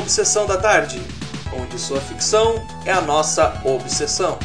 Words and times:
Obsessão 0.00 0.46
da 0.46 0.56
Tarde, 0.56 0.98
onde 1.52 1.78
sua 1.78 2.00
ficção 2.00 2.54
é 2.86 2.90
a 2.90 3.02
nossa 3.02 3.60
obsessão. 3.66 4.38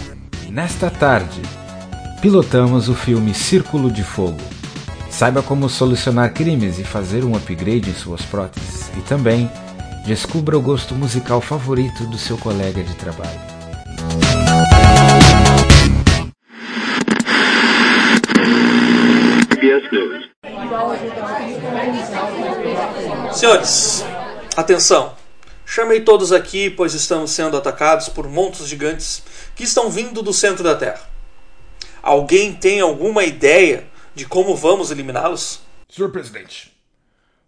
Nesta 0.49 0.89
tarde, 0.89 1.41
pilotamos 2.21 2.89
o 2.89 2.93
filme 2.93 3.33
Círculo 3.33 3.89
de 3.89 4.03
Fogo. 4.03 4.41
Saiba 5.09 5.41
como 5.41 5.70
solucionar 5.70 6.33
crimes 6.33 6.77
e 6.77 6.83
fazer 6.83 7.23
um 7.23 7.38
upgrade 7.38 7.89
em 7.89 7.93
suas 7.93 8.21
próteses. 8.23 8.91
E 8.97 9.02
também 9.03 9.49
descubra 10.05 10.57
o 10.57 10.61
gosto 10.61 10.94
musical 10.94 11.39
favorito 11.39 12.05
do 12.05 12.17
seu 12.17 12.38
colega 12.38 12.83
de 12.83 12.94
trabalho. 12.95 13.39
Senhores, 23.31 24.05
atenção! 24.58 25.24
Chamei 25.75 25.99
todos 25.99 26.31
aqui, 26.31 26.70
pois 26.70 26.93
estamos 26.93 27.31
sendo 27.31 27.57
atacados 27.57 28.07
por 28.07 28.29
monstros 28.29 28.70
gigantes 28.70 29.21
que 29.53 29.66
estão 29.66 29.91
vindo 29.91 30.23
do 30.23 30.31
centro 30.31 30.63
da 30.63 30.73
Terra. 30.73 31.02
Alguém 32.02 32.53
tem 32.55 32.79
alguma 32.79 33.25
ideia 33.25 33.85
de 34.16 34.25
como 34.25 34.55
vamos 34.55 34.89
eliminá-los? 34.89 35.59
Senhor 35.89 36.09
presidente, 36.11 36.73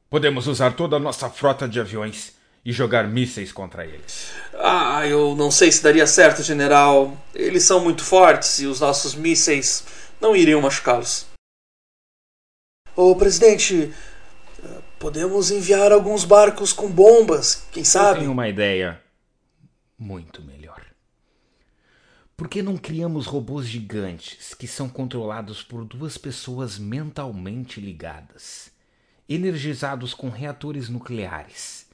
podemos 0.09 0.45
usar 0.45 0.75
toda 0.75 0.97
a 0.97 0.99
nossa 0.99 1.29
frota 1.29 1.69
de 1.69 1.79
aviões 1.79 2.33
e 2.65 2.73
jogar 2.73 3.07
mísseis 3.07 3.53
contra 3.53 3.85
eles. 3.85 4.31
Ah, 4.55 5.07
eu 5.07 5.33
não 5.33 5.49
sei 5.49 5.71
se 5.71 5.81
daria 5.81 6.05
certo, 6.05 6.43
general. 6.43 7.17
Eles 7.33 7.63
são 7.63 7.79
muito 7.79 8.03
fortes 8.03 8.59
e 8.59 8.65
os 8.65 8.81
nossos 8.81 9.15
mísseis 9.15 9.85
não 10.19 10.35
iriam 10.35 10.59
machucá-los. 10.59 11.27
Ô, 12.93 13.15
presidente, 13.15 13.93
podemos 14.99 15.51
enviar 15.51 15.91
alguns 15.91 16.23
barcos 16.25 16.73
com 16.73 16.89
bombas, 16.89 17.67
quem 17.71 17.81
Eu 17.81 17.85
sabe? 17.85 18.19
tenho 18.19 18.31
uma 18.31 18.47
ideia 18.47 19.01
muito 19.97 20.41
melhor. 20.41 20.85
Por 22.35 22.47
que 22.47 22.61
não 22.61 22.77
criamos 22.77 23.25
robôs 23.25 23.65
gigantes 23.65 24.53
que 24.53 24.67
são 24.67 24.87
controlados 24.87 25.63
por 25.63 25.83
duas 25.83 26.17
pessoas 26.17 26.77
mentalmente 26.77 27.81
ligadas, 27.81 28.71
energizados 29.27 30.13
com 30.13 30.29
reatores 30.29 30.87
nucleares? 30.87 31.87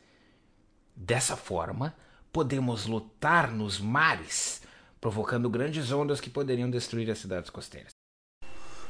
Dessa 0.95 1.37
forma, 1.37 1.95
podemos 2.31 2.85
lutar 2.85 3.51
nos 3.51 3.79
mares, 3.79 4.61
provocando 4.99 5.49
grandes 5.49 5.91
ondas 5.91 6.19
que 6.19 6.29
poderiam 6.29 6.69
destruir 6.69 7.09
as 7.09 7.19
cidades 7.19 7.49
costeiras. 7.49 7.92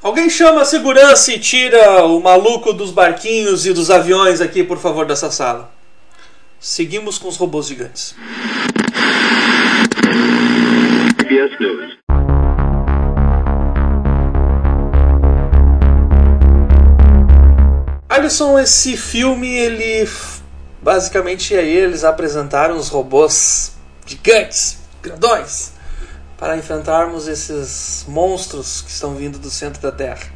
Alguém 0.03 0.29
chama 0.29 0.63
a 0.63 0.65
segurança 0.65 1.31
e 1.31 1.39
tira 1.39 2.03
o 2.03 2.19
maluco 2.19 2.73
dos 2.73 2.91
barquinhos 2.91 3.65
e 3.65 3.71
dos 3.71 3.89
aviões 3.89 4.41
aqui, 4.41 4.61
por 4.61 4.77
favor, 4.77 5.05
dessa 5.05 5.31
sala. 5.31 5.71
Seguimos 6.59 7.17
com 7.17 7.29
os 7.29 7.37
robôs 7.37 7.67
gigantes. 7.67 8.13
Alisson, 18.09 18.59
esse 18.59 18.97
filme, 18.97 19.47
ele 19.47 20.05
basicamente 20.81 21.55
é 21.55 21.65
eles 21.65 22.03
apresentaram 22.03 22.75
os 22.75 22.89
robôs 22.89 23.77
gigantes, 24.05 24.79
grandões, 25.01 25.72
para 26.43 26.57
enfrentarmos 26.57 27.25
esses 27.29 28.05
monstros 28.05 28.81
que 28.81 28.91
estão 28.91 29.15
vindo 29.15 29.39
do 29.39 29.49
centro 29.49 29.81
da 29.81 29.93
Terra. 29.93 30.27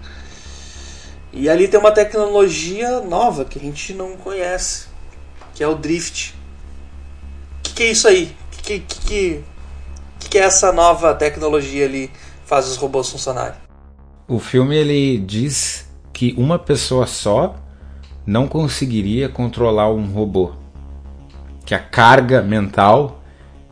E 1.34 1.50
ali 1.50 1.68
tem 1.68 1.78
uma 1.78 1.92
tecnologia 1.92 3.02
nova 3.02 3.44
que 3.44 3.60
a 3.60 3.62
gente 3.62 3.94
não 3.94 4.16
conhece, 4.16 4.88
que 5.54 5.62
é 5.62 5.68
o 5.68 5.76
drift. 5.76 6.34
O 7.60 7.64
que, 7.64 7.74
que 7.74 7.84
é 7.84 7.92
isso 7.92 8.08
aí? 8.08 8.34
O 8.54 8.56
que, 8.56 8.80
que, 8.80 8.98
que, 9.02 9.44
que, 10.30 10.38
é 10.38 10.44
essa 10.44 10.72
nova 10.72 11.14
tecnologia 11.14 11.84
ali 11.84 12.10
faz 12.46 12.70
os 12.70 12.78
robôs 12.78 13.10
funcionarem? 13.10 13.58
O 14.30 14.40
filme 14.40 14.78
ele 14.78 15.18
diz 15.18 15.90
que 16.14 16.34
uma 16.38 16.58
pessoa 16.58 17.06
só 17.06 17.58
não 18.26 18.48
conseguiria 18.48 19.28
controlar 19.28 19.92
um 19.92 20.06
robô. 20.06 20.54
Que 21.66 21.76
a 21.76 21.80
carga 21.80 22.42
mental 22.42 23.17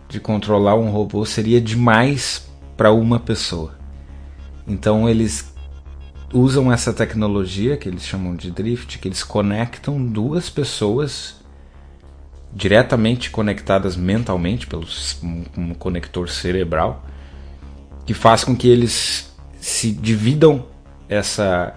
de 0.07 0.19
controlar 0.19 0.75
um 0.75 0.89
robô 0.89 1.25
seria 1.25 1.59
demais 1.59 2.49
para 2.77 2.91
uma 2.91 3.19
pessoa. 3.19 3.75
Então 4.67 5.09
eles 5.09 5.53
usam 6.33 6.71
essa 6.71 6.91
tecnologia 6.91 7.77
que 7.77 7.88
eles 7.88 8.03
chamam 8.03 8.35
de 8.35 8.51
drift, 8.51 8.99
que 8.99 9.07
eles 9.07 9.23
conectam 9.23 10.03
duas 10.03 10.49
pessoas 10.49 11.35
diretamente 12.53 13.29
conectadas 13.29 13.95
mentalmente 13.95 14.65
pelo 14.65 14.85
um 15.57 15.73
conector 15.73 16.29
cerebral, 16.29 17.05
que 18.05 18.13
faz 18.13 18.44
com 18.44 18.55
que 18.55 18.67
eles 18.67 19.33
se 19.59 19.91
dividam 19.91 20.65
essa 21.09 21.75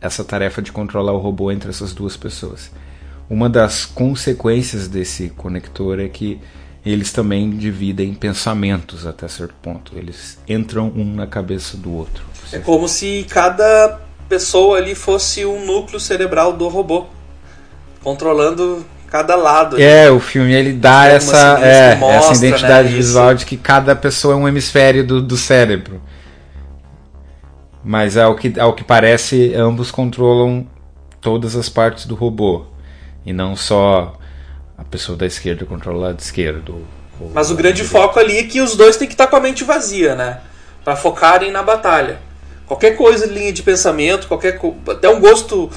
essa 0.00 0.24
tarefa 0.24 0.62
de 0.62 0.72
controlar 0.72 1.12
o 1.12 1.18
robô 1.18 1.52
entre 1.52 1.68
essas 1.68 1.92
duas 1.92 2.16
pessoas. 2.16 2.70
Uma 3.28 3.50
das 3.50 3.84
consequências 3.84 4.88
desse 4.88 5.28
conector 5.28 6.00
é 6.00 6.08
que 6.08 6.40
eles 6.84 7.12
também 7.12 7.50
dividem 7.50 8.14
pensamentos 8.14 9.06
até 9.06 9.28
certo 9.28 9.54
ponto. 9.60 9.92
Eles 9.96 10.38
entram 10.48 10.92
um 10.94 11.04
na 11.04 11.26
cabeça 11.26 11.76
do 11.76 11.92
outro. 11.92 12.24
É 12.52 12.58
como 12.58 12.88
se 12.88 13.26
cada 13.28 14.00
pessoa 14.28 14.78
ali 14.78 14.94
fosse 14.94 15.44
um 15.44 15.64
núcleo 15.66 16.00
cerebral 16.00 16.52
do 16.52 16.68
robô, 16.68 17.06
controlando 18.02 18.84
cada 19.08 19.36
lado. 19.36 19.76
ali. 19.76 19.84
É, 19.84 20.10
o 20.10 20.20
filme 20.20 20.52
ele 20.52 20.72
dá 20.72 21.06
essa, 21.06 21.58
é, 21.58 21.96
mostra, 21.96 22.32
essa 22.32 22.46
identidade 22.46 22.88
né, 22.88 22.94
visual 22.94 23.30
isso. 23.30 23.38
de 23.40 23.46
que 23.46 23.56
cada 23.56 23.94
pessoa 23.94 24.34
é 24.34 24.36
um 24.36 24.48
hemisfério 24.48 25.04
do, 25.04 25.20
do 25.20 25.36
cérebro. 25.36 26.00
Mas 27.84 28.16
ao 28.16 28.36
que, 28.36 28.58
ao 28.58 28.72
que 28.72 28.84
parece, 28.84 29.54
ambos 29.54 29.90
controlam 29.90 30.66
todas 31.20 31.56
as 31.56 31.68
partes 31.68 32.06
do 32.06 32.14
robô. 32.14 32.64
E 33.24 33.32
não 33.32 33.56
só 33.56 34.18
a 34.80 34.84
pessoa 34.84 35.16
da 35.16 35.26
esquerda 35.26 35.66
controla 35.66 35.98
o 35.98 36.00
lado 36.00 36.20
esquerdo. 36.20 36.86
Mas 37.34 37.50
o 37.50 37.54
grande 37.54 37.84
foco 37.84 38.18
ali 38.18 38.38
é 38.38 38.44
que 38.44 38.62
os 38.62 38.74
dois 38.74 38.96
têm 38.96 39.06
que 39.06 39.12
estar 39.12 39.26
com 39.26 39.36
a 39.36 39.40
mente 39.40 39.62
vazia, 39.62 40.14
né? 40.14 40.40
Pra 40.82 40.96
focarem 40.96 41.52
na 41.52 41.62
batalha. 41.62 42.18
Qualquer 42.66 42.96
coisa, 42.96 43.26
linha 43.26 43.52
de 43.52 43.62
pensamento, 43.62 44.26
qualquer 44.26 44.58
até 44.88 45.08
um 45.08 45.20
gosto 45.20 45.70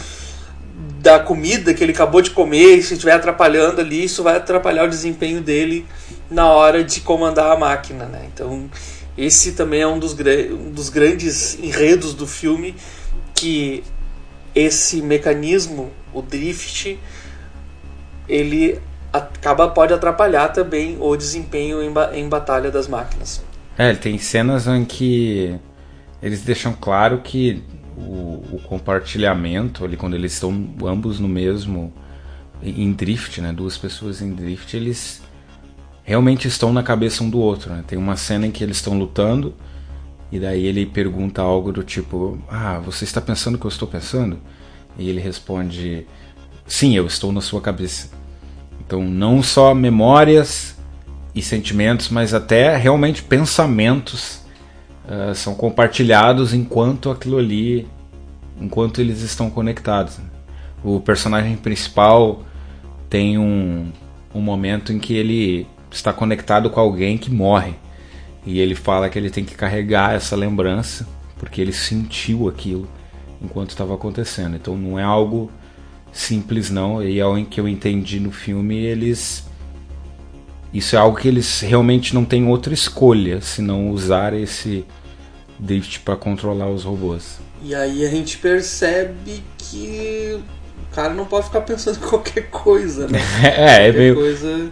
da 1.01 1.19
comida 1.19 1.73
que 1.73 1.83
ele 1.83 1.91
acabou 1.91 2.21
de 2.21 2.29
comer, 2.29 2.81
se 2.81 2.93
estiver 2.93 3.11
atrapalhando 3.11 3.81
ali, 3.81 4.05
isso 4.05 4.23
vai 4.23 4.37
atrapalhar 4.37 4.85
o 4.85 4.89
desempenho 4.89 5.41
dele 5.41 5.85
na 6.31 6.47
hora 6.47 6.81
de 6.81 7.01
comandar 7.01 7.51
a 7.51 7.57
máquina, 7.57 8.05
né? 8.05 8.25
Então, 8.33 8.69
esse 9.17 9.51
também 9.51 9.81
é 9.81 9.87
um 9.87 9.99
dos, 9.99 10.13
um 10.13 10.71
dos 10.71 10.87
grandes 10.87 11.59
enredos 11.59 12.13
do 12.13 12.25
filme 12.25 12.73
que 13.35 13.83
esse 14.55 15.01
mecanismo, 15.01 15.91
o 16.13 16.21
drift, 16.21 16.97
ele 18.29 18.79
acaba 19.13 19.67
pode 19.69 19.93
atrapalhar 19.93 20.49
também 20.49 20.97
o 20.99 21.15
desempenho 21.15 21.81
em, 21.83 21.91
ba- 21.93 22.11
em 22.17 22.27
batalha 22.27 22.71
das 22.71 22.87
máquinas. 22.87 23.43
É, 23.77 23.93
tem 23.93 24.17
cenas 24.17 24.67
em 24.67 24.83
que 24.83 25.55
eles 26.21 26.41
deixam 26.43 26.73
claro 26.73 27.19
que 27.19 27.63
o, 27.95 28.43
o 28.53 28.61
compartilhamento 28.67 29.85
ali, 29.85 29.95
quando 29.95 30.15
eles 30.15 30.33
estão 30.33 30.51
ambos 30.85 31.19
no 31.19 31.27
mesmo 31.27 31.93
em 32.61 32.91
drift, 32.93 33.39
né, 33.41 33.51
duas 33.51 33.77
pessoas 33.77 34.21
em 34.21 34.33
drift, 34.33 34.75
eles 34.75 35.21
realmente 36.03 36.47
estão 36.47 36.71
na 36.73 36.81
cabeça 36.81 37.23
um 37.23 37.29
do 37.29 37.39
outro. 37.39 37.71
Né? 37.71 37.83
Tem 37.85 37.97
uma 37.97 38.15
cena 38.15 38.47
em 38.47 38.51
que 38.51 38.63
eles 38.63 38.77
estão 38.77 38.97
lutando 38.97 39.53
e 40.31 40.39
daí 40.39 40.65
ele 40.65 40.85
pergunta 40.85 41.41
algo 41.41 41.71
do 41.71 41.83
tipo: 41.83 42.39
Ah, 42.49 42.79
você 42.79 43.03
está 43.03 43.21
pensando 43.21 43.55
o 43.55 43.57
que 43.59 43.65
eu 43.65 43.69
estou 43.69 43.87
pensando? 43.87 44.39
E 44.97 45.09
ele 45.09 45.19
responde: 45.19 46.07
Sim, 46.65 46.95
eu 46.95 47.05
estou 47.05 47.31
na 47.31 47.41
sua 47.41 47.61
cabeça. 47.61 48.09
Então, 48.85 49.03
não 49.03 49.41
só 49.41 49.73
memórias 49.73 50.75
e 51.33 51.41
sentimentos, 51.41 52.09
mas 52.09 52.33
até 52.33 52.75
realmente 52.77 53.23
pensamentos 53.23 54.43
ah, 55.07 55.33
são 55.35 55.53
compartilhados 55.53 56.53
enquanto 56.53 57.11
aquilo 57.11 57.37
ali, 57.37 57.87
enquanto 58.59 59.01
eles 59.01 59.21
estão 59.21 59.49
conectados. 59.49 60.19
O 60.83 60.99
personagem 60.99 61.55
principal 61.55 62.43
tem 63.09 63.37
um, 63.37 63.91
um 64.33 64.41
momento 64.41 64.91
em 64.91 64.99
que 64.99 65.13
ele 65.13 65.67
está 65.91 66.11
conectado 66.11 66.69
com 66.69 66.79
alguém 66.79 67.17
que 67.17 67.31
morre 67.31 67.75
e 68.45 68.59
ele 68.59 68.75
fala 68.75 69.09
que 69.09 69.17
ele 69.17 69.29
tem 69.29 69.45
que 69.45 69.55
carregar 69.55 70.15
essa 70.15 70.35
lembrança 70.35 71.07
porque 71.37 71.61
ele 71.61 71.73
sentiu 71.73 72.47
aquilo 72.47 72.87
enquanto 73.41 73.69
estava 73.71 73.93
acontecendo. 73.93 74.55
Então 74.55 74.75
não 74.75 74.97
é 74.97 75.03
algo 75.03 75.51
simples 76.13 76.69
não, 76.69 77.03
e 77.03 77.19
é 77.19 77.25
o 77.25 77.43
que 77.43 77.59
eu 77.59 77.67
entendi 77.67 78.19
no 78.19 78.31
filme, 78.31 78.77
eles 78.77 79.43
isso 80.73 80.95
é 80.95 80.99
algo 80.99 81.17
que 81.17 81.27
eles 81.27 81.59
realmente 81.59 82.15
não 82.15 82.25
têm 82.25 82.47
outra 82.47 82.73
escolha 82.73 83.41
senão 83.41 83.91
usar 83.91 84.33
esse 84.33 84.85
drift 85.59 85.99
para 85.99 86.15
controlar 86.15 86.69
os 86.69 86.83
robôs. 86.83 87.37
E 87.63 87.75
aí 87.75 88.05
a 88.05 88.09
gente 88.09 88.37
percebe 88.37 89.43
que 89.57 90.39
O 90.91 90.95
cara 90.95 91.13
não 91.13 91.25
pode 91.25 91.45
ficar 91.45 91.61
pensando 91.61 91.97
em 91.97 92.07
qualquer 92.07 92.49
coisa, 92.49 93.07
né? 93.07 93.19
É, 93.43 93.87
é 93.87 93.91
meio. 93.91 94.15
coisa 94.15 94.71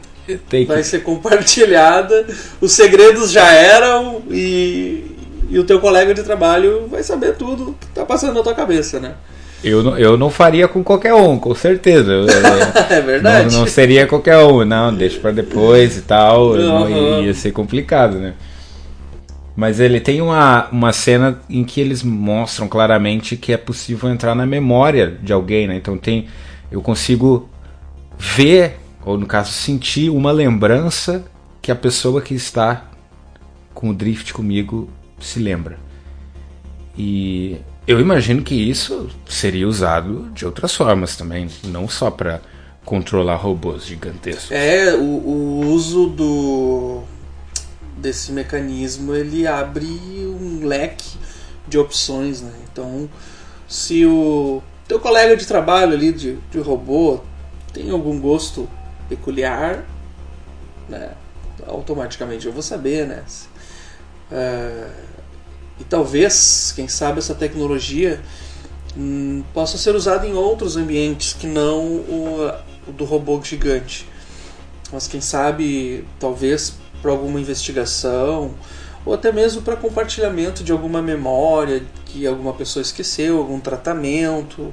Tem 0.49 0.65
vai 0.65 0.77
que... 0.77 0.83
ser 0.83 1.03
compartilhada, 1.03 2.27
os 2.59 2.71
segredos 2.71 3.31
já 3.31 3.51
eram 3.51 4.23
e, 4.29 5.15
e 5.49 5.59
o 5.59 5.63
teu 5.63 5.79
colega 5.79 6.13
de 6.13 6.23
trabalho 6.23 6.87
vai 6.87 7.03
saber 7.03 7.35
tudo 7.35 7.75
que 7.79 7.87
tá 7.87 8.05
passando 8.05 8.33
na 8.33 8.44
tua 8.44 8.55
cabeça, 8.55 8.99
né? 8.99 9.15
Eu, 9.63 9.83
não, 9.83 9.97
eu 9.97 10.17
não 10.17 10.29
faria 10.29 10.67
com 10.67 10.83
qualquer 10.83 11.13
um, 11.13 11.37
com 11.37 11.53
certeza. 11.55 12.11
Eu- 12.11 12.25
É 12.89 13.01
verdade. 13.01 13.51
Não, 13.53 13.61
não 13.61 13.67
seria 13.67 14.05
qualquer 14.07 14.37
um, 14.37 14.65
não, 14.65 14.93
deixa 14.93 15.19
pra 15.19 15.31
depois 15.31 15.97
e 15.97 16.01
tal. 16.01 16.55
não 16.55 16.83
Aham. 16.87 17.21
ia 17.21 17.33
ser 17.33 17.51
complicado, 17.51 18.17
né? 18.17 18.33
Mas 19.55 19.79
ele 19.79 19.99
tem 19.99 20.21
uma, 20.21 20.67
uma 20.71 20.93
cena 20.93 21.39
em 21.49 21.63
que 21.63 21.79
eles 21.81 22.01
mostram 22.03 22.67
claramente 22.67 23.35
que 23.35 23.51
é 23.53 23.57
possível 23.57 24.09
entrar 24.09 24.33
na 24.33 24.45
memória 24.45 25.17
de 25.21 25.31
alguém, 25.33 25.67
né? 25.67 25.75
Então 25.75 25.97
tem. 25.97 26.27
Eu 26.71 26.81
consigo 26.81 27.49
ver, 28.17 28.79
ou 29.05 29.17
no 29.17 29.25
caso, 29.25 29.51
sentir 29.51 30.09
uma 30.09 30.31
lembrança 30.31 31.25
que 31.61 31.69
a 31.71 31.75
pessoa 31.75 32.21
que 32.21 32.33
está 32.33 32.85
com 33.73 33.89
o 33.89 33.93
drift 33.93 34.33
comigo 34.33 34.89
se 35.19 35.37
lembra. 35.39 35.77
E 36.97 37.57
eu 37.88 38.00
imagino 38.00 38.44
que 38.44 38.56
isso 38.56 39.10
seria 39.28 39.68
usado 39.68 40.30
de 40.33 40.45
outras 40.45 40.75
formas 40.75 41.16
também, 41.16 41.48
não 41.63 41.88
só 41.88 42.12
para 42.12 42.42
controlar 42.86 43.36
robôs 43.36 43.86
gigantescos. 43.86 44.51
É, 44.51 44.94
o, 44.95 45.04
o 45.04 45.66
uso 45.68 46.07
do 46.07 47.04
desse 47.98 48.31
mecanismo 48.31 49.13
ele 49.13 49.45
abre 49.45 49.86
um 49.86 50.66
leque 50.66 51.18
de 51.68 51.78
opções, 51.78 52.42
né? 52.42 52.51
Então, 52.72 53.07
se 53.68 54.06
o 54.06 54.62
teu 54.88 55.00
colega 55.00 55.38
de 55.38 55.45
trabalho 55.45 55.94
ali 55.94 56.12
de, 56.12 56.38
de 56.51 56.60
robô 56.60 57.19
tem 57.72 57.89
algum 57.92 58.19
gosto 58.19 58.68
peculiar, 59.07 59.86
né? 60.89 61.12
Automaticamente 61.68 62.45
eu 62.45 62.51
vou 62.51 62.63
saber, 62.63 63.07
né? 63.07 63.24
É, 64.31 64.89
e 65.81 65.83
talvez, 65.83 66.72
quem 66.75 66.88
sabe, 66.88 67.18
essa 67.18 67.33
tecnologia 67.33 68.22
hum, 68.95 69.44
possa 69.51 69.80
ser 69.80 69.95
usada 69.95 70.28
em 70.28 70.33
outros 70.33 70.78
ambientes 70.78 71.33
que 71.33 71.48
não 71.48 71.80
o, 71.86 72.51
o 72.88 72.92
do 72.92 73.04
robô 73.04 73.42
gigante. 73.42 74.07
Mas 74.94 75.07
quem 75.07 75.19
sabe, 75.19 76.06
talvez 76.19 76.75
para 77.01 77.10
alguma 77.10 77.42
investigação 77.42 78.54
ou 79.04 79.16
até 79.16 79.31
mesmo 79.31 79.63
para 79.63 79.75
compartilhamento 79.75 80.63
de 80.63 80.72
alguma 80.72 81.01
memória 81.01 81.83
que 82.06 82.28
alguma 82.28 82.54
pessoa 82.54 82.83
esqueceu, 82.83 83.39
algum 83.39 83.60
tratamento, 83.60 84.72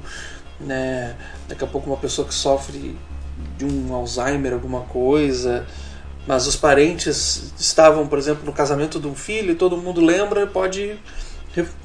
né? 0.59 1.15
Daqui 1.47 1.63
a 1.63 1.67
pouco 1.67 1.89
uma 1.89 1.97
pessoa 1.97 2.27
que 2.27 2.35
sofre 2.35 2.95
de 3.57 3.65
um 3.65 3.91
Alzheimer, 3.95 4.53
alguma 4.53 4.81
coisa, 4.81 5.65
mas 6.27 6.47
os 6.47 6.55
parentes 6.55 7.53
estavam, 7.57 8.07
por 8.07 8.17
exemplo, 8.17 8.45
no 8.45 8.53
casamento 8.53 8.99
de 8.99 9.07
um 9.07 9.15
filho 9.15 9.51
e 9.51 9.55
todo 9.55 9.77
mundo 9.77 10.01
lembra, 10.01 10.45
pode, 10.45 10.97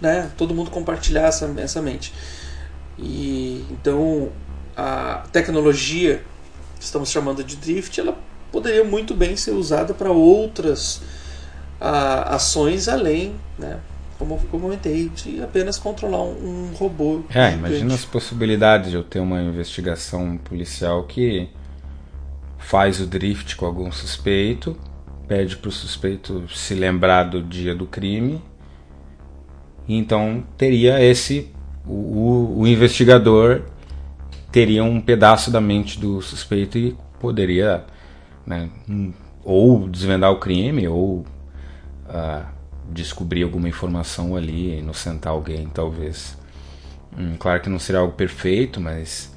né? 0.00 0.30
Todo 0.36 0.54
mundo 0.54 0.70
compartilhar 0.70 1.28
essa, 1.28 1.52
essa 1.56 1.80
mente. 1.80 2.12
E 2.98 3.64
então 3.70 4.30
a 4.76 5.24
tecnologia 5.32 6.22
que 6.78 6.84
estamos 6.84 7.10
chamando 7.10 7.42
de 7.42 7.56
drift, 7.56 7.98
ela 7.98 8.16
poderia 8.52 8.84
muito 8.84 9.14
bem 9.14 9.36
ser 9.36 9.52
usada 9.52 9.94
para 9.94 10.10
outras 10.10 11.00
ah, 11.80 12.34
ações 12.34 12.88
além, 12.88 13.34
né? 13.58 13.78
Como, 14.18 14.40
eu 14.52 14.60
comentei, 14.60 15.08
de 15.08 15.42
apenas 15.42 15.76
controlar 15.76 16.22
um, 16.22 16.70
um 16.70 16.74
robô. 16.74 17.22
É, 17.34 17.52
imagina 17.52 17.94
as 17.94 18.04
possibilidades 18.04 18.90
de 18.90 18.96
eu 18.96 19.02
ter 19.02 19.18
uma 19.18 19.42
investigação 19.42 20.38
policial 20.38 21.02
que 21.04 21.48
faz 22.64 22.98
o 23.00 23.06
drift 23.06 23.56
com 23.56 23.66
algum 23.66 23.92
suspeito, 23.92 24.76
pede 25.28 25.56
para 25.56 25.68
o 25.68 25.72
suspeito 25.72 26.44
se 26.48 26.74
lembrar 26.74 27.24
do 27.24 27.42
dia 27.42 27.74
do 27.74 27.86
crime, 27.86 28.42
então 29.88 30.42
teria 30.56 31.02
esse. 31.02 31.52
O, 31.86 32.60
o- 32.60 32.66
investigador 32.66 33.62
teria 34.50 34.82
um 34.82 34.98
pedaço 35.00 35.50
da 35.50 35.60
mente 35.60 36.00
do 36.00 36.22
suspeito 36.22 36.78
e 36.78 36.96
poderia 37.20 37.84
né, 38.46 38.70
hum, 38.88 39.12
ou 39.44 39.86
desvendar 39.86 40.32
o 40.32 40.38
crime 40.38 40.88
ou 40.88 41.26
ah, 42.08 42.46
descobrir 42.90 43.42
alguma 43.42 43.68
informação 43.68 44.34
ali, 44.34 44.78
inocentar 44.78 45.34
alguém, 45.34 45.66
talvez. 45.66 46.38
Hum, 47.18 47.36
claro 47.38 47.60
que 47.60 47.68
não 47.68 47.78
seria 47.78 48.00
algo 48.00 48.14
perfeito, 48.14 48.80
mas 48.80 49.33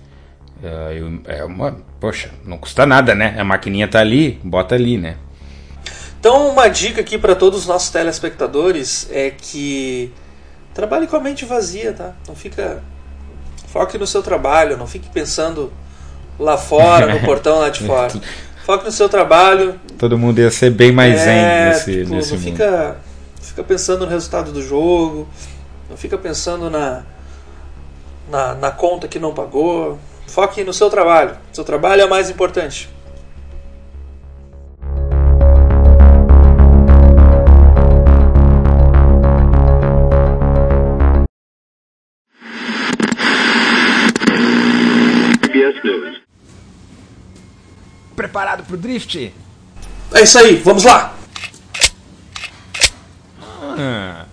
é 1.27 1.44
uma. 1.44 1.77
Poxa, 2.00 2.31
não 2.45 2.57
custa 2.57 2.86
nada, 2.86 3.13
né? 3.13 3.36
A 3.39 3.44
maquininha 3.44 3.88
tá 3.88 4.00
ali, 4.00 4.39
bota 4.44 4.75
ali, 4.75 4.98
né? 4.98 5.18
Então, 6.19 6.50
uma 6.50 6.68
dica 6.68 7.01
aqui 7.01 7.18
para 7.18 7.36
todos 7.36 7.62
os 7.62 7.68
nossos 7.68 7.89
telespectadores 7.89 9.07
é 9.12 9.30
que 9.31 10.12
trabalhe 10.74 11.07
com 11.07 11.15
a 11.15 11.19
mente 11.19 11.45
vazia, 11.45 11.94
tá? 11.94 12.13
Não 12.27 12.36
fica. 12.36 12.81
Foque 13.68 13.98
no 13.98 14.07
seu 14.07 14.24
trabalho, 14.24 14.77
não 14.77 14.88
fique 14.88 15.09
pensando 15.09 15.71
lá 16.39 16.57
fora, 16.57 17.13
no 17.13 17.19
portão 17.25 17.60
lá 17.60 17.69
de 17.69 17.86
fora. 17.86 18.13
Foque 18.65 18.86
no 18.86 18.92
seu 18.92 19.07
trabalho. 19.07 19.80
Todo 19.98 20.18
mundo 20.18 20.39
ia 20.39 20.51
ser 20.51 20.71
bem 20.71 20.92
mais 20.92 21.21
zen 21.21 21.38
É, 21.38 21.69
nesse, 21.69 22.00
tipo, 22.00 22.15
nesse 22.15 22.33
não 22.33 22.39
mundo. 22.39 22.51
fica, 22.51 22.98
fica 23.42 23.63
pensando 23.63 24.06
no 24.06 24.12
resultado 24.12 24.51
do 24.51 24.62
jogo, 24.62 25.27
não 25.89 25.95
fica 25.95 26.18
pensando 26.18 26.69
na, 26.69 27.03
na, 28.30 28.56
na 28.56 28.71
conta 28.71 29.07
que 29.07 29.19
não 29.19 29.33
pagou. 29.33 30.00
Foque 30.27 30.63
no 30.63 30.74
seu 30.74 30.89
trabalho. 30.89 31.38
Seu 31.51 31.63
trabalho 31.63 32.01
é 32.01 32.06
o 32.06 32.09
mais 32.09 32.29
importante. 32.29 32.89
Preparado 48.15 48.63
pro 48.63 48.77
drift? 48.77 49.34
É 50.13 50.22
isso 50.22 50.38
aí, 50.38 50.57
vamos 50.57 50.84
lá! 50.84 51.15
Ah, 53.79 54.25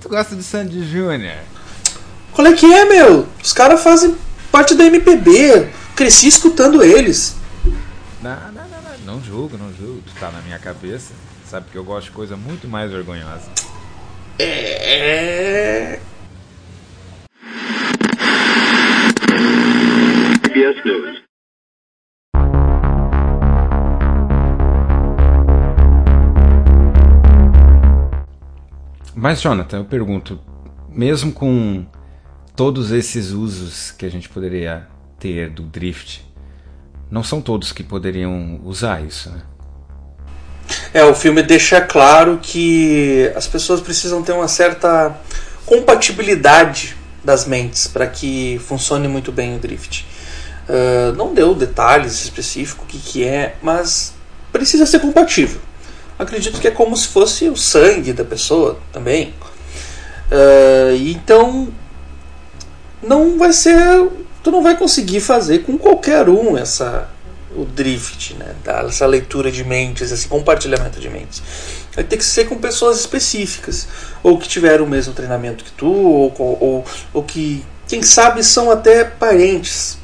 tu 0.00 0.08
gosta 0.08 0.34
do 0.34 0.42
Sandy 0.42 0.84
Júnior? 0.88 1.38
Qual 2.32 2.46
é 2.46 2.52
que 2.52 2.66
é, 2.72 2.84
meu? 2.84 3.26
Os 3.42 3.52
caras 3.52 3.82
fazem 3.82 4.16
parte 4.50 4.74
da 4.74 4.84
MPB. 4.84 5.68
Cresci 5.94 6.28
escutando 6.28 6.82
eles. 6.82 7.36
Não, 8.22 8.30
não, 8.30 8.52
não, 8.52 8.68
não, 8.68 9.14
não 9.14 9.22
julgo, 9.22 9.56
não 9.56 9.72
julgo. 9.74 10.02
Tu 10.06 10.12
tá 10.18 10.30
na 10.30 10.40
minha 10.42 10.58
cabeça. 10.58 11.12
Sabe 11.46 11.66
que 11.70 11.78
eu 11.78 11.84
gosto 11.84 12.06
de 12.06 12.12
coisa 12.12 12.36
muito 12.36 12.68
mais 12.68 12.90
vergonhosa. 12.90 13.50
É. 14.38 15.98
CBS 20.42 20.84
News. 20.84 21.22
Mas, 29.14 29.40
Jonathan, 29.40 29.78
eu 29.78 29.84
pergunto, 29.84 30.38
mesmo 30.88 31.32
com 31.32 31.84
todos 32.58 32.90
esses 32.90 33.30
usos 33.30 33.92
que 33.92 34.04
a 34.04 34.10
gente 34.10 34.28
poderia 34.28 34.84
ter 35.16 35.48
do 35.48 35.62
drift, 35.62 36.26
não 37.08 37.22
são 37.22 37.40
todos 37.40 37.70
que 37.70 37.84
poderiam 37.84 38.60
usar 38.64 39.00
isso, 39.00 39.30
né? 39.30 39.42
É, 40.92 41.04
o 41.04 41.14
filme 41.14 41.40
deixa 41.40 41.80
claro 41.80 42.40
que 42.42 43.30
as 43.36 43.46
pessoas 43.46 43.80
precisam 43.80 44.24
ter 44.24 44.32
uma 44.32 44.48
certa 44.48 45.16
compatibilidade 45.64 46.96
das 47.22 47.46
mentes 47.46 47.86
para 47.86 48.08
que 48.08 48.60
funcione 48.66 49.06
muito 49.06 49.30
bem 49.30 49.54
o 49.54 49.60
drift. 49.60 50.04
Ah, 50.68 51.12
não 51.16 51.32
deu 51.32 51.54
detalhes 51.54 52.24
específicos 52.24 52.84
o 52.84 52.88
que, 52.88 52.98
que 52.98 53.24
é, 53.24 53.54
mas 53.62 54.14
precisa 54.50 54.84
ser 54.84 54.98
compatível. 54.98 55.60
Acredito 56.18 56.60
que 56.60 56.66
é 56.66 56.72
como 56.72 56.96
se 56.96 57.06
fosse 57.06 57.48
o 57.48 57.56
sangue 57.56 58.12
da 58.12 58.24
pessoa 58.24 58.80
também. 58.92 59.32
E 60.98 61.12
então 61.12 61.72
não 63.02 63.38
vai 63.38 63.52
ser. 63.52 63.76
Tu 64.42 64.50
não 64.50 64.62
vai 64.62 64.76
conseguir 64.76 65.20
fazer 65.20 65.60
com 65.60 65.76
qualquer 65.76 66.28
um 66.28 66.56
essa 66.56 67.08
o 67.56 67.64
drift, 67.64 68.34
né? 68.34 68.54
essa 68.86 69.06
leitura 69.06 69.50
de 69.50 69.64
mentes, 69.64 70.12
esse 70.12 70.28
compartilhamento 70.28 71.00
de 71.00 71.08
mentes. 71.08 71.42
Vai 71.94 72.04
ter 72.04 72.16
que 72.16 72.24
ser 72.24 72.44
com 72.44 72.56
pessoas 72.56 73.00
específicas, 73.00 73.88
ou 74.22 74.38
que 74.38 74.48
tiveram 74.48 74.84
o 74.84 74.88
mesmo 74.88 75.12
treinamento 75.12 75.64
que 75.64 75.72
tu, 75.72 75.90
ou, 75.90 76.34
ou, 76.38 76.84
ou 77.12 77.22
que, 77.22 77.64
quem 77.86 78.02
sabe, 78.02 78.44
são 78.44 78.70
até 78.70 79.04
parentes. 79.04 79.98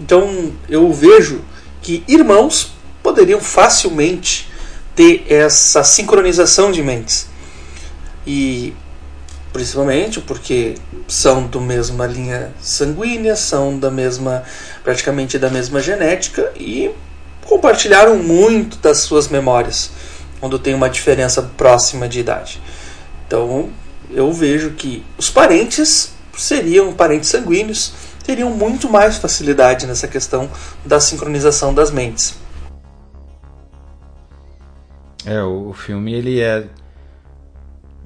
Então 0.00 0.52
eu 0.68 0.92
vejo 0.92 1.44
que 1.80 2.04
irmãos 2.08 2.72
poderiam 3.02 3.40
facilmente 3.40 4.50
ter 4.94 5.24
essa 5.28 5.82
sincronização 5.82 6.72
de 6.72 6.82
mentes. 6.82 7.28
E 8.26 8.74
principalmente 9.52 10.20
porque 10.20 10.74
são 11.08 11.46
do 11.46 11.60
mesma 11.60 12.06
linha 12.06 12.52
sanguínea, 12.60 13.34
são 13.34 13.78
da 13.78 13.90
mesma 13.90 14.44
praticamente 14.82 15.38
da 15.38 15.50
mesma 15.50 15.80
genética 15.80 16.52
e 16.56 16.90
compartilharam 17.44 18.16
muito 18.16 18.78
das 18.78 18.98
suas 19.00 19.28
memórias 19.28 19.90
quando 20.38 20.58
tem 20.58 20.74
uma 20.74 20.88
diferença 20.88 21.42
próxima 21.42 22.08
de 22.08 22.20
idade. 22.20 22.60
Então, 23.26 23.70
eu 24.10 24.32
vejo 24.32 24.70
que 24.70 25.04
os 25.18 25.28
parentes 25.28 26.12
seriam 26.36 26.92
parentes 26.92 27.28
sanguíneos, 27.28 27.92
teriam 28.24 28.50
muito 28.50 28.88
mais 28.88 29.18
facilidade 29.18 29.86
nessa 29.86 30.08
questão 30.08 30.48
da 30.84 30.98
sincronização 30.98 31.74
das 31.74 31.90
mentes. 31.90 32.34
É, 35.26 35.42
o 35.42 35.74
filme 35.74 36.14
ele 36.14 36.40
é 36.40 36.64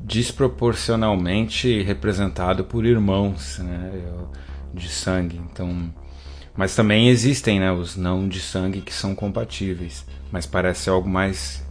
desproporcionalmente 0.04 1.82
representado 1.82 2.64
por 2.64 2.84
irmãos 2.84 3.58
né, 3.58 3.90
de 4.72 4.88
sangue. 4.88 5.40
Então, 5.50 5.90
mas 6.54 6.76
também 6.76 7.08
existem 7.08 7.58
né, 7.58 7.72
os 7.72 7.96
não 7.96 8.28
de 8.28 8.38
sangue 8.38 8.82
que 8.82 8.92
são 8.92 9.14
compatíveis, 9.14 10.06
mas 10.30 10.44
parece 10.44 10.90
algo 10.90 11.08
mais, 11.08 11.64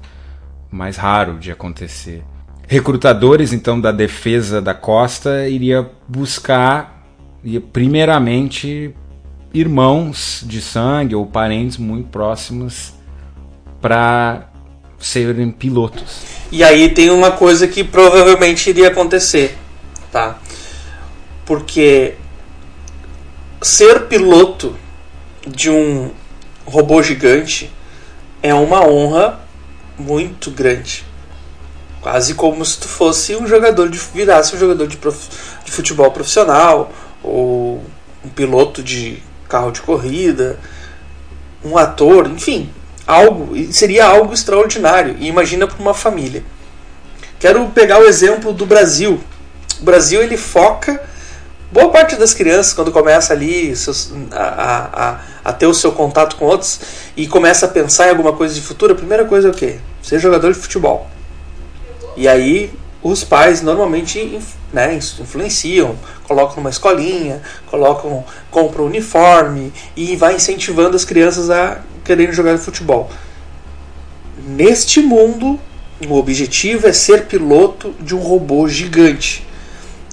mais 0.71 0.97
raro 0.97 1.37
de 1.37 1.51
acontecer. 1.51 2.23
Recrutadores 2.67 3.53
então 3.53 3.79
da 3.79 3.91
defesa 3.91 4.59
da 4.61 4.73
costa 4.73 5.47
iria 5.47 5.89
buscar 6.07 7.03
primeiramente 7.71 8.95
irmãos 9.53 10.43
de 10.47 10.59
sangue 10.59 11.13
ou 11.13 11.27
parentes 11.27 11.77
muito 11.77 12.09
próximos 12.09 12.93
para 13.79 14.52
serem 15.03 15.51
pilotos. 15.51 16.21
E 16.49 16.63
aí 16.63 16.89
tem 16.89 17.09
uma 17.09 17.31
coisa 17.31 17.67
que 17.67 17.83
provavelmente 17.83 18.69
iria 18.69 18.87
acontecer, 18.87 19.57
tá? 20.11 20.39
Porque 21.45 22.15
ser 23.61 24.07
piloto 24.07 24.75
de 25.45 25.69
um 25.69 26.09
robô 26.65 27.03
gigante 27.03 27.69
é 28.41 28.53
uma 28.53 28.87
honra 28.87 29.41
muito 29.97 30.49
grande. 30.49 31.03
Quase 31.99 32.33
como 32.33 32.63
se 32.63 32.79
tu 32.79 32.87
fosse 32.87 33.35
um 33.35 33.45
jogador 33.45 33.89
de 33.89 33.97
virasse 33.97 34.55
um 34.55 34.59
jogador 34.59 34.87
de, 34.87 34.95
prof, 34.95 35.29
de 35.65 35.71
futebol 35.71 36.11
profissional 36.11 36.91
ou 37.21 37.83
um 38.23 38.29
piloto 38.29 38.81
de 38.81 39.21
carro 39.49 39.71
de 39.71 39.81
corrida, 39.81 40.59
um 41.63 41.77
ator, 41.77 42.29
enfim, 42.29 42.69
algo 43.05 43.55
seria 43.71 44.05
algo 44.05 44.33
extraordinário. 44.33 45.15
E 45.19 45.27
imagina 45.27 45.67
para 45.67 45.79
uma 45.79 45.93
família. 45.93 46.43
Quero 47.39 47.65
pegar 47.69 47.99
o 47.99 48.05
exemplo 48.05 48.53
do 48.53 48.65
Brasil. 48.65 49.19
O 49.81 49.83
Brasil 49.83 50.21
ele 50.21 50.37
foca 50.37 51.01
boa 51.73 51.89
parte 51.89 52.15
das 52.15 52.33
crianças 52.33 52.71
quando 52.71 52.91
começa 52.91 53.33
ali 53.33 53.75
seus, 53.75 54.13
a, 54.31 55.17
a, 55.43 55.49
a, 55.49 55.53
ter 55.53 55.65
o 55.65 55.73
seu 55.73 55.91
contato 55.91 56.35
com 56.35 56.45
outros 56.45 56.79
e 57.17 57.27
começa 57.27 57.65
a 57.65 57.69
pensar 57.69 58.07
em 58.07 58.09
alguma 58.11 58.31
coisa 58.31 58.53
de 58.53 58.61
futuro, 58.61 58.93
a 58.93 58.95
primeira 58.95 59.25
coisa 59.25 59.47
é 59.47 59.51
o 59.51 59.53
quê? 59.53 59.79
Ser 60.01 60.19
jogador 60.19 60.53
de 60.53 60.59
futebol. 60.59 61.09
E 62.15 62.27
aí 62.27 62.71
os 63.01 63.23
pais 63.23 63.63
normalmente 63.63 64.39
né, 64.71 64.93
influenciam, 64.95 65.97
colocam 66.27 66.57
numa 66.57 66.69
escolinha, 66.69 67.41
colocam, 67.65 68.23
compram 68.51 68.85
uniforme 68.85 69.73
e 69.95 70.15
vai 70.15 70.35
incentivando 70.35 70.95
as 70.95 71.03
crianças 71.03 71.49
a 71.49 71.81
quererem 72.03 72.33
jogar 72.33 72.57
futebol. 72.57 73.09
Neste 74.45 75.01
mundo, 75.01 75.59
o 76.07 76.15
objetivo 76.15 76.87
é 76.87 76.93
ser 76.93 77.25
piloto 77.25 77.93
de 77.99 78.15
um 78.15 78.19
robô 78.19 78.67
gigante. 78.67 79.45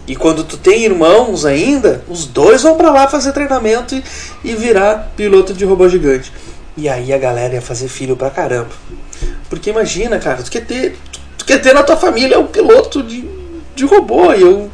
E 0.06 0.16
quando 0.16 0.44
tu 0.44 0.56
tem 0.56 0.84
irmãos 0.84 1.44
ainda, 1.44 2.04
os 2.08 2.26
dois 2.26 2.62
vão 2.62 2.76
para 2.76 2.90
lá 2.90 3.08
fazer 3.08 3.32
treinamento 3.32 3.94
e, 3.94 4.02
e 4.44 4.54
virar 4.54 5.12
piloto 5.16 5.52
de 5.52 5.64
robô 5.64 5.88
gigante. 5.88 6.32
E 6.76 6.88
aí 6.88 7.12
a 7.12 7.18
galera 7.18 7.54
ia 7.54 7.62
fazer 7.62 7.88
filho 7.88 8.16
pra 8.16 8.30
caramba. 8.30 8.70
Porque 9.48 9.70
imagina, 9.70 10.18
cara, 10.18 10.42
tu 10.42 10.50
quer 10.50 10.64
ter 10.64 10.96
tu 11.36 11.44
quer 11.44 11.60
ter 11.60 11.74
na 11.74 11.82
tua 11.82 11.96
família 11.96 12.38
um 12.38 12.46
piloto 12.46 13.02
de, 13.02 13.24
de 13.74 13.84
robô. 13.84 14.32
E, 14.32 14.42
eu, 14.42 14.70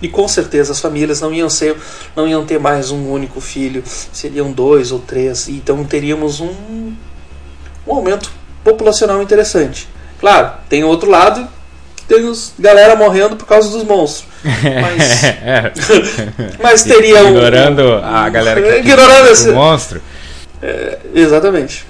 e 0.00 0.08
com 0.08 0.28
certeza 0.28 0.72
as 0.72 0.80
famílias 0.80 1.20
não 1.20 1.32
iam 1.32 1.48
ser, 1.48 1.76
não 2.14 2.28
iam 2.28 2.44
ter 2.44 2.58
mais 2.58 2.90
um 2.90 3.10
único 3.10 3.40
filho, 3.40 3.82
seriam 4.12 4.52
dois 4.52 4.92
ou 4.92 4.98
três. 4.98 5.48
Então 5.48 5.82
teríamos 5.84 6.40
um, 6.40 6.92
um 7.86 7.94
aumento 7.94 8.30
populacional 8.62 9.22
interessante. 9.22 9.88
Claro, 10.20 10.52
tem 10.68 10.84
outro 10.84 11.10
lado 11.10 11.46
que 11.94 12.04
tem 12.04 12.24
os 12.24 12.52
galera 12.58 12.96
morrendo 12.96 13.36
por 13.36 13.46
causa 13.46 13.70
dos 13.70 13.84
monstros. 13.84 14.26
Mas, 14.44 16.58
mas 16.62 16.82
teria 16.82 17.24
um. 17.24 17.30
Ignorando 17.30 17.94
a 17.94 18.28
galera 18.28 18.60
que 18.60 18.78
ignorando 18.78 19.28
esse 19.28 19.50
monstro. 19.50 20.00
É, 20.62 20.98
exatamente. 21.14 21.84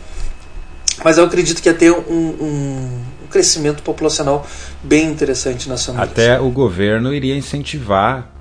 Mas 1.05 1.19
eu 1.19 1.25
acredito 1.25 1.61
que 1.61 1.69
ia 1.69 1.75
ter 1.75 1.93
um 1.93 3.06
crescimento 3.37 3.83
populacional 3.83 4.47
bem 4.83 5.11
interessante 5.11 5.69
nas 5.69 5.85
famílias. 5.85 6.11
Até 6.11 6.41
o 6.41 6.49
governo 6.49 7.13
iria 7.13 7.37
incentivar 7.37 8.33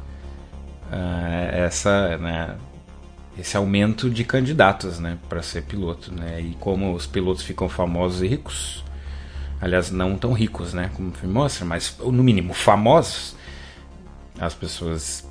uh, 0.89 1.55
essa, 1.65 2.17
né, 2.17 2.55
esse 3.37 3.57
aumento 3.57 4.09
de 4.09 4.23
candidatos 4.23 4.97
né, 4.97 5.17
para 5.27 5.41
ser 5.43 5.63
piloto. 5.63 6.13
Né? 6.13 6.39
E 6.39 6.57
como 6.61 6.93
os 6.93 7.05
pilotos 7.05 7.43
ficam 7.43 7.67
famosos 7.67 8.21
e 8.21 8.27
ricos, 8.27 8.85
aliás, 9.59 9.91
não 9.91 10.15
tão 10.15 10.31
ricos 10.31 10.73
né, 10.73 10.89
como 10.95 11.09
o 11.09 11.13
filme 11.13 11.33
mostra, 11.33 11.65
mas 11.65 11.97
no 11.99 12.23
mínimo 12.23 12.53
famosos, 12.53 13.35
as 14.39 14.53
pessoas 14.53 15.27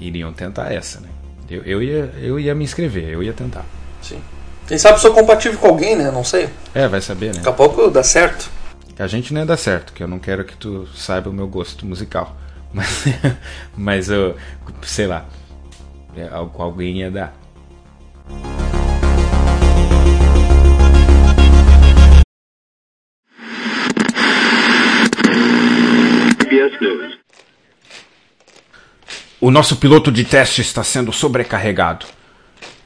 iriam 0.00 0.32
tentar 0.32 0.72
essa. 0.72 0.98
Né? 0.98 1.08
Eu, 1.50 1.62
eu, 1.64 1.82
ia, 1.82 2.10
eu 2.22 2.40
ia 2.40 2.54
me 2.54 2.64
inscrever, 2.64 3.10
eu 3.10 3.22
ia 3.22 3.34
tentar. 3.34 3.66
Sim. 4.00 4.18
Quem 4.66 4.78
sabe 4.78 4.98
sou 4.98 5.12
compatível 5.12 5.58
com 5.58 5.66
alguém, 5.66 5.94
né? 5.94 6.10
Não 6.10 6.24
sei. 6.24 6.48
É, 6.74 6.88
vai 6.88 7.02
saber, 7.02 7.26
né? 7.26 7.34
Daqui 7.34 7.48
a 7.50 7.52
pouco 7.52 7.90
dá 7.90 8.02
certo. 8.02 8.48
A 8.96 9.08
gente 9.08 9.34
não 9.34 9.40
ia 9.40 9.46
dar 9.46 9.56
certo, 9.56 9.92
que 9.92 10.04
eu 10.04 10.06
não 10.06 10.20
quero 10.20 10.44
que 10.44 10.56
tu 10.56 10.86
saiba 10.94 11.28
o 11.28 11.32
meu 11.32 11.48
gosto 11.48 11.84
musical. 11.84 12.36
Mas, 12.74 13.04
mas 13.76 14.08
eu, 14.08 14.36
sei 14.82 15.06
lá, 15.06 15.24
é, 16.16 16.28
alguém 16.32 16.98
ia 16.98 17.08
dar. 17.08 17.32
O 29.40 29.52
nosso 29.52 29.76
piloto 29.76 30.10
de 30.10 30.24
teste 30.24 30.62
está 30.62 30.82
sendo 30.82 31.12
sobrecarregado. 31.12 32.06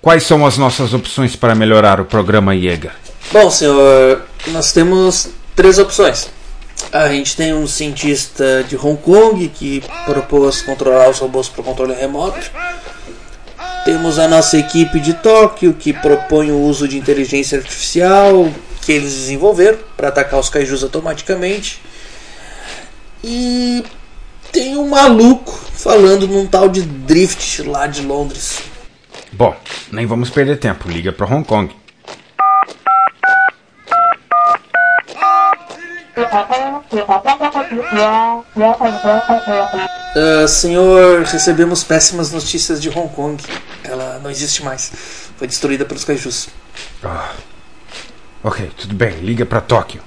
Quais 0.02 0.24
são 0.24 0.44
as 0.44 0.58
nossas 0.58 0.92
opções 0.92 1.34
para 1.34 1.54
melhorar 1.54 1.98
o 1.98 2.04
programa 2.04 2.54
Jäger? 2.54 2.92
Bom, 3.32 3.50
senhor, 3.50 4.22
nós 4.48 4.70
temos 4.72 5.37
três 5.58 5.76
opções. 5.76 6.28
A 6.92 7.08
gente 7.08 7.36
tem 7.36 7.52
um 7.52 7.66
cientista 7.66 8.62
de 8.68 8.76
Hong 8.76 8.96
Kong 9.02 9.48
que 9.48 9.82
propôs 10.04 10.62
controlar 10.62 11.10
os 11.10 11.18
robôs 11.18 11.48
por 11.48 11.64
controle 11.64 11.94
remoto. 11.94 12.38
Temos 13.84 14.20
a 14.20 14.28
nossa 14.28 14.56
equipe 14.56 15.00
de 15.00 15.14
Tóquio 15.14 15.74
que 15.74 15.92
propõe 15.92 16.52
o 16.52 16.60
uso 16.60 16.86
de 16.86 16.96
inteligência 16.96 17.58
artificial 17.58 18.48
que 18.82 18.92
eles 18.92 19.12
desenvolveram 19.12 19.78
para 19.96 20.08
atacar 20.08 20.38
os 20.38 20.48
kaijus 20.48 20.84
automaticamente. 20.84 21.82
E 23.24 23.84
tem 24.52 24.76
um 24.76 24.88
maluco 24.88 25.58
falando 25.74 26.28
num 26.28 26.46
tal 26.46 26.68
de 26.68 26.82
drift 26.82 27.64
lá 27.64 27.88
de 27.88 28.02
Londres. 28.02 28.60
Bom, 29.32 29.56
nem 29.90 30.06
vamos 30.06 30.30
perder 30.30 30.60
tempo. 30.60 30.88
Liga 30.88 31.12
para 31.12 31.26
Hong 31.26 31.44
Kong. 31.44 31.74
Uh, 40.14 40.48
senhor, 40.48 41.22
recebemos 41.22 41.84
péssimas 41.84 42.32
notícias 42.32 42.80
de 42.80 42.88
Hong 42.88 43.08
Kong. 43.14 43.42
Ela 43.84 44.18
não 44.22 44.30
existe 44.30 44.64
mais. 44.64 44.90
Foi 45.36 45.46
destruída 45.46 45.84
pelos 45.84 46.04
kaijus. 46.04 46.48
Ah. 47.04 47.32
Ok, 48.42 48.70
tudo 48.76 48.94
bem. 48.94 49.20
Liga 49.20 49.44
para 49.44 49.60
Tóquio. 49.60 50.02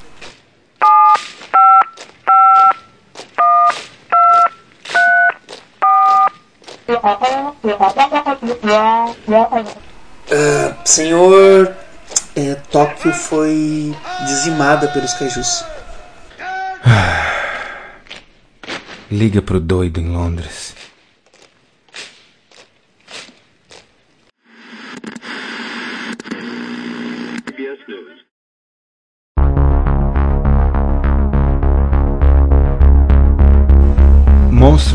Uh, 10.32 10.76
senhor, 10.86 11.74
é, 12.36 12.56
Tóquio 12.72 13.14
foi 13.14 13.96
dizimada 14.26 14.88
pelos 14.88 15.14
kaijus. 15.14 15.64
Liga 19.12 19.42
pro 19.42 19.60
doido 19.60 20.00
em 20.00 20.10
Londres. 20.10 20.76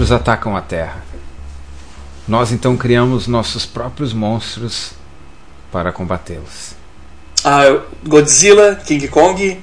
monstros 0.06 0.12
atacam 0.12 0.56
a 0.56 0.60
Terra. 0.60 1.02
Nós 2.28 2.52
então 2.52 2.76
criamos 2.76 3.26
nossos 3.26 3.66
próprios 3.66 4.12
monstros 4.12 4.92
para 5.72 5.90
combatê-los. 5.90 6.74
Ah, 7.44 7.82
Godzilla, 8.06 8.76
King 8.76 9.08
Kong, 9.08 9.60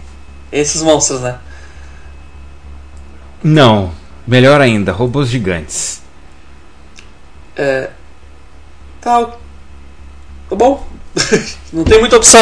esses 0.51 0.81
monstros, 0.81 1.21
né? 1.21 1.39
Não, 3.43 3.91
melhor 4.27 4.61
ainda, 4.61 4.91
robôs 4.91 5.29
gigantes. 5.29 6.01
É. 7.55 7.89
Tá. 9.01 9.25
Tá 10.49 10.55
bom. 10.55 10.87
Não 11.73 11.83
tem 11.83 11.99
muita 11.99 12.17
opção. 12.17 12.41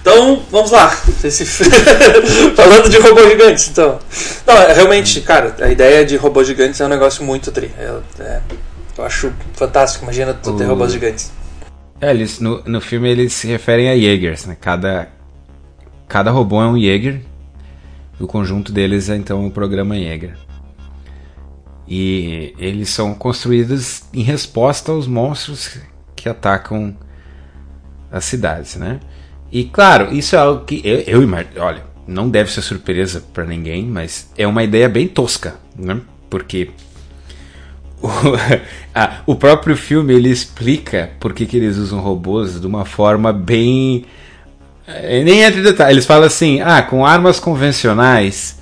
Então, 0.00 0.42
vamos 0.50 0.70
lá. 0.70 0.88
Falando 2.56 2.88
de 2.88 2.98
robôs 2.98 3.28
gigantes, 3.30 3.68
então. 3.68 3.98
Não, 4.46 4.54
é, 4.56 4.72
realmente, 4.72 5.20
cara, 5.20 5.54
a 5.60 5.68
ideia 5.70 6.04
de 6.04 6.16
robôs 6.16 6.46
gigantes 6.46 6.80
é 6.80 6.84
um 6.86 6.88
negócio 6.88 7.22
muito 7.24 7.52
tri. 7.52 7.70
É, 7.78 8.00
é, 8.20 8.40
eu 8.96 9.04
acho 9.04 9.32
fantástico. 9.54 10.04
Imagina 10.04 10.32
tu 10.34 10.56
ter 10.56 10.64
O- 10.64 10.68
robôs 10.68 10.92
gigantes. 10.92 11.30
É, 12.00 12.10
eles, 12.10 12.40
no, 12.40 12.62
no 12.64 12.80
filme 12.80 13.10
eles 13.10 13.34
se 13.34 13.46
referem 13.46 13.90
a 13.90 13.94
Jaegers, 13.94 14.46
né? 14.46 14.56
Cada, 14.58 15.08
cada 16.08 16.30
robô 16.30 16.62
é 16.62 16.66
um 16.66 16.80
Jaeger. 16.80 17.20
O 18.20 18.26
conjunto 18.26 18.70
deles 18.70 19.08
é 19.08 19.16
então 19.16 19.46
o 19.46 19.50
programa 19.50 19.96
Jaeger. 19.96 20.36
E 21.88 22.54
eles 22.58 22.90
são 22.90 23.14
construídos 23.14 24.04
em 24.12 24.22
resposta 24.22 24.92
aos 24.92 25.06
monstros 25.06 25.78
que 26.14 26.28
atacam 26.28 26.96
as 28.12 28.24
cidades, 28.24 28.76
né? 28.76 29.00
E 29.50 29.64
claro, 29.64 30.14
isso 30.14 30.36
é 30.36 30.38
algo 30.38 30.64
que 30.64 30.80
eu, 30.84 31.00
eu 31.00 31.22
imagino. 31.22 31.60
Olha, 31.60 31.82
não 32.06 32.28
deve 32.28 32.50
ser 32.50 32.62
surpresa 32.62 33.22
para 33.32 33.44
ninguém, 33.44 33.86
mas 33.86 34.30
é 34.36 34.46
uma 34.46 34.62
ideia 34.62 34.88
bem 34.88 35.08
tosca, 35.08 35.56
né? 35.76 36.00
Porque 36.28 36.70
o, 38.00 39.32
o 39.32 39.34
próprio 39.34 39.76
filme 39.76 40.14
ele 40.14 40.28
explica 40.28 41.10
por 41.18 41.32
que, 41.32 41.46
que 41.46 41.56
eles 41.56 41.76
usam 41.76 42.00
robôs 42.00 42.60
de 42.60 42.66
uma 42.66 42.84
forma 42.84 43.32
bem. 43.32 44.04
Eh, 44.96 45.22
Nem 45.24 45.42
entra 45.42 45.60
em. 45.60 45.90
Eles 45.90 46.06
falam 46.06 46.26
assim: 46.26 46.60
ah, 46.60 46.82
com 46.82 47.04
armas 47.04 47.38
convencionais 47.40 48.58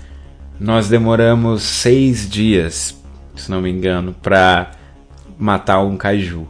nós 0.60 0.88
demoramos 0.88 1.62
seis 1.62 2.28
dias, 2.28 2.96
se 3.36 3.50
não 3.50 3.60
me 3.60 3.70
engano, 3.70 4.14
para 4.20 4.72
matar 5.38 5.80
um 5.80 5.96
kaiju. 5.96 6.48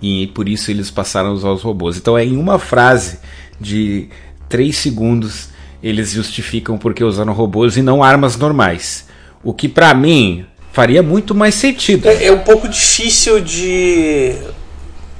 E 0.00 0.28
por 0.28 0.48
isso 0.48 0.70
eles 0.70 0.90
passaram 0.90 1.30
a 1.30 1.32
usar 1.32 1.50
os 1.50 1.62
robôs. 1.62 1.96
Então 1.96 2.16
é 2.16 2.24
em 2.24 2.36
uma 2.36 2.58
frase 2.58 3.18
de 3.60 4.08
três 4.48 4.76
segundos 4.78 5.50
eles 5.82 6.12
justificam 6.12 6.78
porque 6.78 7.04
usaram 7.04 7.32
robôs 7.32 7.76
e 7.76 7.82
não 7.82 8.02
armas 8.02 8.36
normais. 8.36 9.06
O 9.42 9.52
que 9.52 9.68
pra 9.68 9.92
mim 9.92 10.46
faria 10.72 11.02
muito 11.02 11.34
mais 11.34 11.54
sentido. 11.54 12.08
É, 12.08 12.26
é 12.26 12.32
um 12.32 12.38
pouco 12.38 12.68
difícil 12.68 13.40
de 13.40 14.36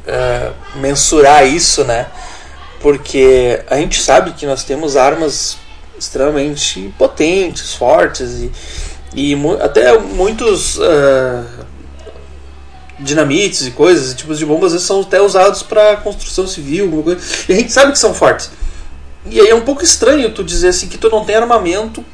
é, 0.07 0.50
mensurar 0.76 1.47
isso, 1.47 1.85
né? 1.85 2.07
Porque 2.82 3.62
a 3.70 3.76
gente 3.76 4.02
sabe 4.02 4.32
que 4.32 4.44
nós 4.44 4.64
temos 4.64 4.96
armas 4.96 5.56
extremamente 5.96 6.92
potentes, 6.98 7.74
fortes 7.74 8.40
e, 8.40 8.50
e 9.14 9.36
mu- 9.36 9.62
até 9.62 9.96
muitos 9.96 10.78
é, 10.80 11.44
dinamites 12.98 13.66
e 13.66 13.70
coisas, 13.70 14.14
tipos 14.14 14.36
de 14.36 14.44
bombas, 14.44 14.72
são 14.82 15.00
até 15.02 15.20
usados 15.20 15.62
para 15.62 15.96
construção 15.98 16.46
civil. 16.46 17.04
E 17.48 17.52
a 17.52 17.56
gente 17.56 17.72
sabe 17.72 17.92
que 17.92 17.98
são 17.98 18.12
fortes. 18.12 18.50
E 19.26 19.40
aí 19.40 19.48
é 19.48 19.54
um 19.54 19.60
pouco 19.60 19.84
estranho 19.84 20.34
tu 20.34 20.42
dizer 20.42 20.68
assim 20.68 20.88
que 20.88 20.98
tu 20.98 21.08
não 21.08 21.24
tem 21.24 21.36
armamento 21.36 22.04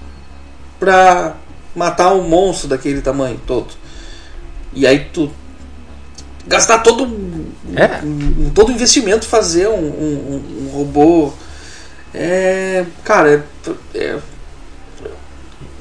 pra 0.78 1.34
matar 1.74 2.12
um 2.12 2.22
monstro 2.28 2.68
daquele 2.68 3.00
tamanho 3.00 3.40
todo. 3.46 3.68
E 4.74 4.86
aí 4.86 5.06
tu 5.12 5.32
gastar 6.46 6.80
todo 6.80 7.06
É. 7.78 8.00
um, 8.04 8.50
todo 8.54 8.72
investimento 8.72 9.26
fazer 9.26 9.68
um, 9.68 9.72
um- 9.74 10.42
um 10.66 10.70
robô 10.72 11.32
é 12.14 12.84
cara 13.04 13.44
é, 13.94 13.98
é- 13.98 14.18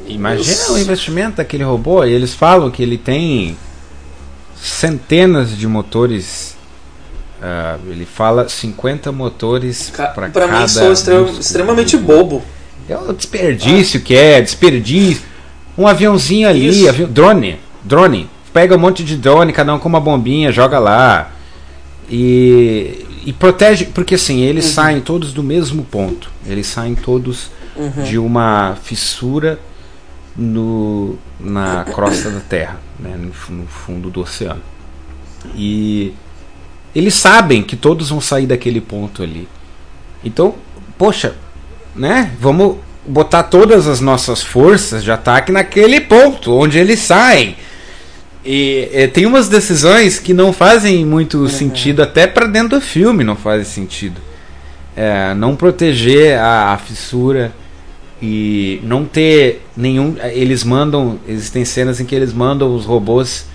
Imagina 0.08 0.64
Eu- 0.68 0.74
o 0.76 0.80
investimento 0.80 1.38
daquele 1.38 1.64
robô. 1.64 2.04
E 2.06 2.14
eles 2.14 2.34
falam 2.34 2.72
que 2.72 2.82
ele 2.82 2.98
tem 2.98 3.58
centenas 4.56 5.56
de 5.58 5.68
motores. 5.68 6.56
ah, 7.42 7.78
ele 7.88 8.06
fala 8.06 8.48
50 8.50 9.12
motores 9.12 9.92
ca- 9.96 10.08
para 10.08 10.30
pra 10.30 10.48
cada 10.48 10.62
mim 10.62 10.68
sou 10.68 10.90
músculo 10.90 11.40
extremamente 11.40 11.96
bobo 11.98 12.42
É 12.90 12.98
o 12.98 13.14
desperdício 13.14 14.00
que 14.02 14.16
é, 14.16 14.42
desperdício. 14.42 15.22
Um 15.78 15.86
aviãozinho 15.86 16.48
ali, 16.50 16.88
avião- 16.90 17.10
drone, 17.10 17.60
drone. 17.84 18.30
Pega 18.54 18.76
um 18.76 18.80
monte 18.80 19.04
de 19.04 19.16
drone, 19.18 19.52
cada 19.54 19.72
um 19.76 19.78
com 19.78 19.88
uma 19.90 20.00
bombinha, 20.00 20.52
joga 20.52 20.80
lá. 20.80 21.32
E, 22.10 23.06
e 23.26 23.34
protege, 23.34 23.86
porque 23.86 24.16
assim, 24.16 24.42
eles 24.42 24.66
Uhum. 24.68 24.72
saem 24.74 25.02
todos 25.02 25.34
do 25.34 25.44
mesmo 25.44 25.84
ponto. 25.84 26.30
Eles 26.46 26.68
saem 26.68 26.96
todos 26.96 27.52
Uhum. 27.76 28.04
de 28.04 28.18
uma 28.18 28.76
fissura 28.82 29.60
no, 30.36 31.16
na 31.40 31.84
crosta 31.86 32.30
da 32.30 32.40
Terra, 32.40 32.80
né, 33.00 33.16
no, 33.18 33.56
no 33.56 33.68
fundo 33.68 34.10
do 34.10 34.22
oceano. 34.22 34.62
E 35.56 36.14
eles 36.96 37.14
sabem 37.14 37.62
que 37.64 37.76
todos 37.76 38.10
vão 38.10 38.20
sair 38.22 38.48
daquele 38.48 38.82
ponto 38.82 39.22
ali. 39.22 39.48
Então, 40.24 40.56
poxa, 40.98 41.36
né? 41.96 42.32
Vamos 42.40 42.78
botar 43.06 43.44
todas 43.44 43.88
as 43.88 44.02
nossas 44.02 44.42
forças 44.44 45.04
de 45.04 45.12
ataque 45.12 45.52
naquele 45.52 46.02
ponto 46.02 46.52
onde 46.54 46.78
eles 46.80 47.00
saem. 47.00 47.56
E 48.50 48.88
eh, 48.94 49.08
tem 49.08 49.26
umas 49.26 49.50
decisões 49.50 50.20
que 50.20 50.34
não 50.34 50.54
fazem 50.54 51.06
muito 51.06 51.50
sentido, 51.50 52.02
até 52.02 52.26
para 52.26 52.48
dentro 52.48 52.80
do 52.80 52.82
filme 52.82 53.22
não 53.22 53.36
fazem 53.36 53.66
sentido. 53.66 54.22
É, 54.96 55.34
não 55.34 55.54
proteger 55.54 56.40
a, 56.40 56.72
a 56.72 56.78
fissura 56.78 57.52
e 58.22 58.80
não 58.84 59.04
ter 59.04 59.66
nenhum. 59.76 60.16
Eles 60.32 60.64
mandam. 60.64 61.20
Existem 61.28 61.66
cenas 61.66 62.00
em 62.00 62.06
que 62.06 62.16
eles 62.16 62.32
mandam 62.32 62.74
os 62.74 62.86
robôs. 62.86 63.46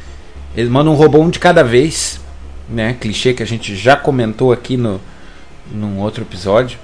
Eles 0.55 0.71
mandam 0.71 0.93
um 0.93 0.97
robô 0.97 1.21
um 1.21 1.31
de 1.31 1.39
cada 1.39 1.65
vez. 1.65 2.21
Né? 2.69 2.95
Clichê 3.01 3.33
que 3.33 3.43
a 3.43 3.47
gente 3.47 3.75
já 3.75 3.97
comentou 3.97 4.53
aqui 4.53 4.77
no, 4.77 5.01
num 5.73 6.01
outro 6.01 6.23
episódio. 6.23 6.79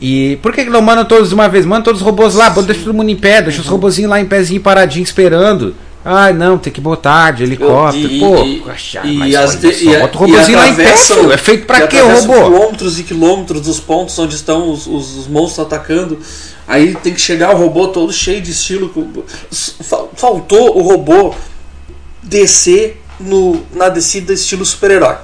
E 0.00 0.36
por 0.42 0.52
que, 0.52 0.64
que 0.64 0.70
não 0.70 0.82
mandam 0.82 1.04
todos 1.04 1.28
de 1.28 1.34
uma 1.36 1.48
vez? 1.48 1.64
Manda 1.64 1.84
todos 1.84 2.00
os 2.00 2.04
robôs 2.04 2.34
lá, 2.34 2.48
deixa 2.48 2.82
todo 2.82 2.92
mundo 2.92 3.08
em 3.08 3.16
pé, 3.16 3.40
deixa 3.40 3.60
os 3.60 3.68
robozinhos 3.68 4.10
lá 4.10 4.20
em 4.20 4.26
pezinho 4.26 4.60
paradinho 4.60 5.04
esperando. 5.04 5.76
Ai, 6.04 6.32
não, 6.32 6.58
tem 6.58 6.72
que 6.72 6.80
botar 6.80 7.30
de 7.30 7.44
helicóptero. 7.44 8.12
E- 8.12 8.18
Pô, 8.20 8.44
e- 8.44 8.62
e 9.04 9.16
mas 9.18 9.34
as 9.36 9.54
olha 9.64 9.72
e 9.72 9.98
bota 10.00 10.16
o 10.16 10.20
robozinho 10.20 10.50
e 10.50 10.60
lá 10.60 10.68
em 10.68 10.74
pé. 10.74 10.94
É 11.32 11.36
feito 11.36 11.66
pra 11.66 11.86
quê 11.86 12.00
o 12.00 12.08
robô? 12.12 12.34
quilômetros 12.34 12.98
e 12.98 13.02
quilômetros 13.04 13.60
dos 13.62 13.78
pontos 13.78 14.18
onde 14.18 14.34
estão 14.34 14.70
os, 14.70 14.86
os- 14.86 15.16
os 15.16 15.28
monstros 15.28 15.64
atacando. 15.66 16.18
Aí 16.66 16.94
tem 16.96 17.14
que 17.14 17.20
chegar 17.20 17.54
o 17.54 17.58
robô 17.58 17.88
todo 17.88 18.12
cheio 18.12 18.40
de 18.40 18.50
estilo. 18.50 18.90
Faltou 20.16 20.76
o 20.78 20.82
robô 20.82 21.34
descer 22.22 23.00
no, 23.20 23.62
na 23.74 23.88
descida 23.88 24.32
estilo 24.32 24.64
super-herói. 24.64 25.16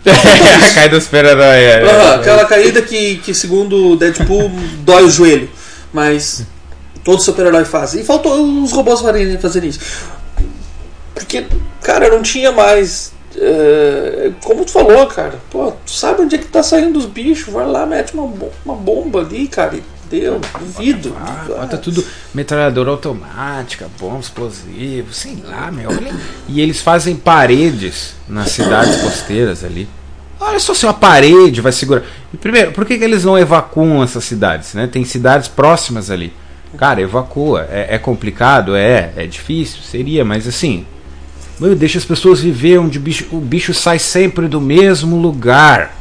a 0.06 0.74
caída 0.74 0.96
do 0.98 1.02
super-herói. 1.02 1.44
é, 1.44 1.82
é. 1.84 2.14
aquela 2.14 2.44
caída 2.46 2.80
que, 2.82 3.16
que 3.16 3.34
segundo 3.34 3.92
o 3.92 3.96
Deadpool 3.96 4.50
dói 4.84 5.04
o 5.04 5.10
joelho. 5.10 5.48
Mas 5.92 6.44
todo 7.04 7.20
super-herói 7.22 7.64
faz. 7.64 7.94
E 7.94 8.04
faltou 8.04 8.42
os 8.62 8.72
robôs 8.72 9.00
fazerem 9.00 9.38
fazerem 9.38 9.70
isso. 9.70 9.80
Porque, 11.14 11.46
cara, 11.82 12.08
não 12.08 12.22
tinha 12.22 12.50
mais. 12.52 13.12
é, 13.36 14.32
como 14.42 14.64
tu 14.64 14.72
falou, 14.72 15.06
cara, 15.06 15.38
pô, 15.50 15.72
tu 15.84 15.90
sabe 15.90 16.22
onde 16.22 16.34
é 16.36 16.38
que 16.38 16.46
tá 16.46 16.62
saindo 16.62 16.98
os 16.98 17.06
bichos? 17.06 17.52
Vai 17.52 17.66
lá, 17.66 17.86
mete 17.86 18.14
uma, 18.14 18.32
uma 18.64 18.74
bomba 18.74 19.20
ali, 19.20 19.46
cara, 19.46 19.76
e 19.76 19.82
deu, 20.10 20.40
duvido. 20.58 21.14
Ah, 21.20 21.44
Ah, 21.46 21.60
bota 21.60 21.78
tudo 21.78 22.04
metralhadora 22.34 22.90
automática, 22.90 23.88
bomba 23.98 24.20
explosivo, 24.20 25.12
sei 25.12 25.38
lá, 25.44 25.70
meu. 25.70 25.90
E 26.48 26.60
eles 26.60 26.80
fazem 26.80 27.14
paredes 27.16 28.14
nas 28.28 28.50
cidades 28.50 29.00
costeiras 29.02 29.62
ali. 29.62 29.88
Olha 30.40 30.58
só 30.58 30.72
se 30.72 30.86
uma 30.86 30.94
parede 30.94 31.60
vai 31.60 31.70
segurar. 31.70 32.02
E 32.32 32.36
primeiro, 32.38 32.72
por 32.72 32.86
que, 32.86 32.96
que 32.96 33.04
eles 33.04 33.24
não 33.24 33.38
evacuam 33.38 34.02
essas 34.02 34.24
cidades? 34.24 34.72
Né? 34.72 34.86
Tem 34.86 35.04
cidades 35.04 35.48
próximas 35.48 36.10
ali. 36.10 36.32
Cara, 36.76 37.00
evacua. 37.00 37.66
É, 37.70 37.94
é 37.94 37.98
complicado? 37.98 38.74
É. 38.76 39.12
É 39.16 39.26
difícil? 39.26 39.80
Seria, 39.82 40.24
mas 40.24 40.46
assim. 40.46 40.84
Meu, 41.58 41.74
deixa 41.74 41.98
as 41.98 42.04
pessoas 42.04 42.40
viver 42.40 42.78
onde 42.78 42.98
o 42.98 43.00
bicho, 43.00 43.26
o 43.32 43.38
bicho 43.40 43.74
sai 43.74 43.98
sempre 43.98 44.48
do 44.48 44.60
mesmo 44.60 45.16
lugar. 45.16 45.94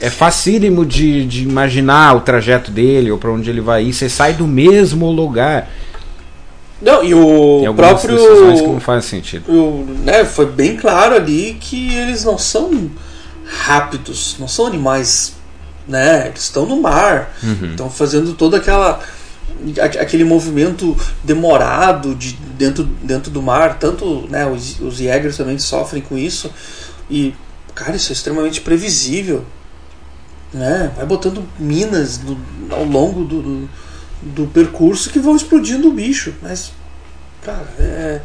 É 0.00 0.10
facílimo 0.10 0.84
de, 0.84 1.24
de 1.26 1.42
imaginar 1.42 2.14
o 2.16 2.20
trajeto 2.20 2.70
dele 2.70 3.10
ou 3.10 3.18
para 3.18 3.30
onde 3.30 3.48
ele 3.50 3.60
vai 3.60 3.84
ir. 3.84 3.92
Você 3.92 4.08
sai 4.08 4.34
do 4.34 4.46
mesmo 4.46 5.10
lugar. 5.10 5.68
Não, 6.80 7.02
e 7.02 7.12
o 7.14 7.74
próprio. 7.74 8.16
que 8.16 8.62
não 8.62 8.78
fazem 8.78 9.08
sentido. 9.20 9.50
o- 9.50 9.84
né, 10.04 10.24
foi 10.24 10.46
bem 10.46 10.76
claro 10.76 11.14
ali 11.16 11.56
que 11.60 11.92
eles 11.96 12.22
não 12.24 12.38
são 12.38 12.88
rápidos, 13.44 14.36
não 14.38 14.46
são 14.46 14.66
animais, 14.66 15.34
né? 15.88 16.28
Eles 16.28 16.42
estão 16.42 16.66
no 16.66 16.80
mar, 16.80 17.32
Uhum. 17.42 17.70
estão 17.70 17.90
fazendo 17.90 18.34
toda 18.34 18.58
aquela 18.58 19.00
aquele 20.00 20.24
movimento 20.24 20.96
demorado 21.24 22.14
de 22.14 22.32
dentro, 22.56 22.84
dentro 22.84 23.30
do 23.30 23.42
mar, 23.42 23.78
tanto 23.78 24.26
né, 24.28 24.46
os, 24.46 24.80
os 24.80 24.96
Jägers 24.96 25.36
também 25.36 25.58
sofrem 25.58 26.02
com 26.02 26.16
isso. 26.16 26.50
E, 27.10 27.34
cara, 27.74 27.96
isso 27.96 28.12
é 28.12 28.14
extremamente 28.14 28.60
previsível. 28.60 29.44
Né? 30.52 30.90
Vai 30.96 31.04
botando 31.06 31.44
minas 31.58 32.18
no- 32.20 32.38
ao 32.70 32.84
longo 32.84 33.24
do, 33.24 33.42
do, 33.42 33.70
do 34.22 34.46
percurso 34.46 35.10
que 35.10 35.18
vão 35.18 35.36
explodindo 35.36 35.88
o 35.88 35.92
bicho. 35.92 36.32
Mas, 36.42 36.72
cara, 37.44 37.66
é. 37.78 38.20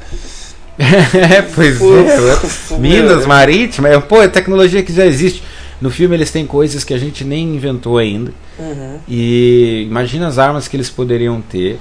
é, 0.79 1.41
pois 1.53 1.77
é. 1.79 2.77
Minas 2.79 3.25
Marítimas, 3.25 3.91
é, 3.91 3.99
pô, 3.99 4.21
é 4.21 4.27
tecnologia 4.27 4.81
que 4.81 4.93
já 4.93 5.05
existe. 5.05 5.43
No 5.84 5.91
filme 5.91 6.15
eles 6.15 6.32
têm 6.32 6.48
coisas 6.48 6.86
que 6.86 6.93
a 6.93 6.98
gente 6.98 7.26
nem 7.26 7.56
inventou 7.56 7.98
ainda. 7.98 8.34
Uhum. 8.58 9.00
E 9.06 9.84
imagina 9.86 10.28
as 10.28 10.38
armas 10.39 10.65
que 10.69 10.78
eles 10.78 10.89
poderiam 10.89 11.41
ter. 11.41 11.78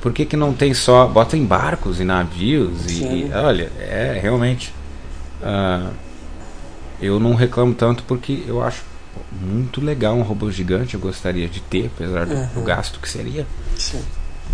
Por 0.00 0.12
que, 0.12 0.26
que 0.26 0.36
não 0.36 0.52
tem 0.52 0.74
só. 0.74 1.06
Bota 1.06 1.36
em 1.36 1.44
barcos 1.44 2.00
e 2.00 2.04
navios 2.04 2.90
e. 2.90 3.04
E- 3.04 3.30
olha, 3.32 3.70
é 3.78 4.18
realmente. 4.20 4.74
ah, 5.40 5.90
eu 7.00 7.20
não 7.20 7.34
reclamo 7.36 7.72
tanto 7.74 8.02
porque 8.04 8.42
eu 8.44 8.60
acho 8.60 8.82
muito 9.40 9.80
legal 9.80 10.16
um 10.16 10.22
robô 10.22 10.50
gigante. 10.50 10.94
Eu 10.94 11.00
gostaria 11.00 11.46
de 11.46 11.60
ter, 11.60 11.92
apesar 11.94 12.26
do, 12.26 12.34
do 12.34 12.58
Uhum. 12.58 12.64
gasto 12.64 12.98
que 12.98 13.08
seria. 13.08 13.46
Sim. 13.78 14.00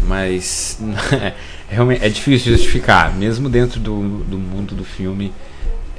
Mas 0.06 0.78
realmente 1.70 2.04
é 2.04 2.08
difícil 2.10 2.52
justificar. 2.52 3.14
Mesmo 3.16 3.48
dentro 3.48 3.80
do, 3.80 4.18
do 4.24 4.36
mundo 4.36 4.74
do 4.74 4.84
filme, 4.84 5.32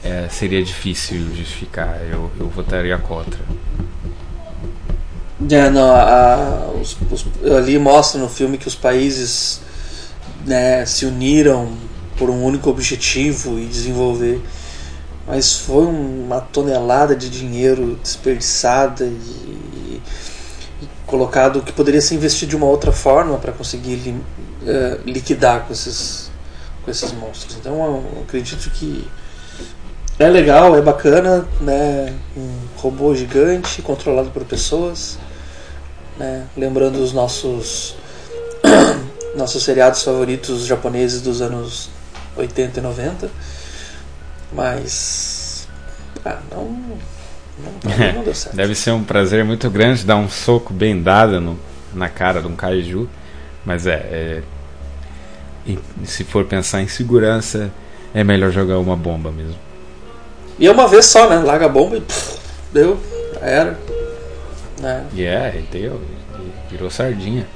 é, 0.04 0.28
seria 0.30 0.64
difícil 0.64 1.20
justificar. 1.36 2.00
Eu, 2.10 2.32
eu 2.40 2.48
votaria 2.50 2.98
contra. 2.98 3.40
É, 5.50 5.70
não, 5.70 5.92
a- 5.96 6.72
os- 6.82 6.98
os- 7.12 7.26
ali 7.58 7.80
mostra 7.80 8.20
no 8.20 8.28
filme 8.30 8.58
que 8.58 8.68
os 8.68 8.76
países 8.76 9.62
né, 10.46 10.86
se 10.86 11.06
uniram 11.06 11.72
por 12.18 12.30
um 12.30 12.44
único 12.44 12.70
objetivo 12.70 13.58
e 13.60 13.66
desenvolver. 13.66 14.42
Mas 15.28 15.58
foi 15.58 15.86
uma 15.86 16.42
tonelada 16.42 17.16
de 17.16 17.30
dinheiro 17.30 17.98
desperdiçada 18.02 19.06
e, 19.06 20.02
e 20.82 20.90
colocado 21.06 21.62
que 21.62 21.72
poderia 21.72 22.02
ser 22.02 22.16
investido 22.16 22.50
de 22.52 22.56
uma 22.56 22.66
outra 22.66 22.92
forma 22.92 23.38
para 23.38 23.52
conseguir 23.52 23.96
li- 23.96 24.22
eh, 24.66 25.00
liquidar 25.06 25.66
com 25.66 25.74
esses, 25.74 26.32
com 26.84 26.90
esses 26.90 27.12
monstros. 27.14 27.56
Então 27.60 27.76
eu 27.76 28.22
acredito 28.24 28.70
que 28.72 29.08
é 30.20 30.28
legal, 30.28 30.76
é 30.76 30.82
bacana, 30.82 31.48
né? 31.62 32.14
Um 32.38 32.52
robô 32.78 33.16
gigante 33.16 33.82
controlado 33.82 34.30
por 34.32 34.44
pessoas 34.44 35.18
né? 36.20 36.46
Lembrando 36.56 36.98
os 36.98 37.14
nossos 37.14 37.96
nossos 39.36 39.64
seriados 39.64 40.04
favoritos 40.04 40.66
japoneses 40.66 41.22
dos 41.22 41.42
anos 41.42 41.90
80 42.36 42.80
e 42.80 42.84
90. 42.84 43.30
Mas 44.52 45.68
ah, 46.26 46.40
não 46.52 46.66
não, 46.66 48.14
não 48.16 48.24
deu 48.24 48.36
certo. 48.36 48.56
Deve 48.56 48.76
ser 48.76 48.92
um 48.92 49.04
prazer 49.04 49.44
muito 49.46 49.70
grande 49.70 50.06
dar 50.06 50.18
um 50.18 50.30
soco 50.30 50.74
bem 50.74 51.02
dado 51.02 51.40
no, 51.40 51.58
na 51.94 52.10
cara 52.10 52.42
de 52.42 52.48
um 52.48 52.56
kaiju. 52.56 53.10
Mas 53.66 53.88
é, 53.88 54.44
é- 55.68 55.76
se 56.04 56.24
for 56.24 56.46
pensar 56.46 56.82
em 56.82 56.88
segurança, 56.88 57.72
é 58.14 58.24
melhor 58.24 58.52
jogar 58.52 58.80
uma 58.80 58.96
bomba 58.96 59.32
mesmo. 59.32 59.69
E 60.60 60.68
é 60.68 60.72
uma 60.72 60.90
vez 60.90 61.06
só, 61.06 61.30
né? 61.30 61.38
Larga 61.38 61.68
a 61.68 61.70
bomba 61.70 61.96
e 61.96 62.02
pff, 62.02 62.38
deu, 62.74 63.00
era. 63.42 63.80
Né? 64.82 65.06
E 65.14 65.24
é, 65.24 65.56
e 65.58 65.62
deu, 65.62 66.02
virou 66.70 66.90
sardinha. 66.90 67.48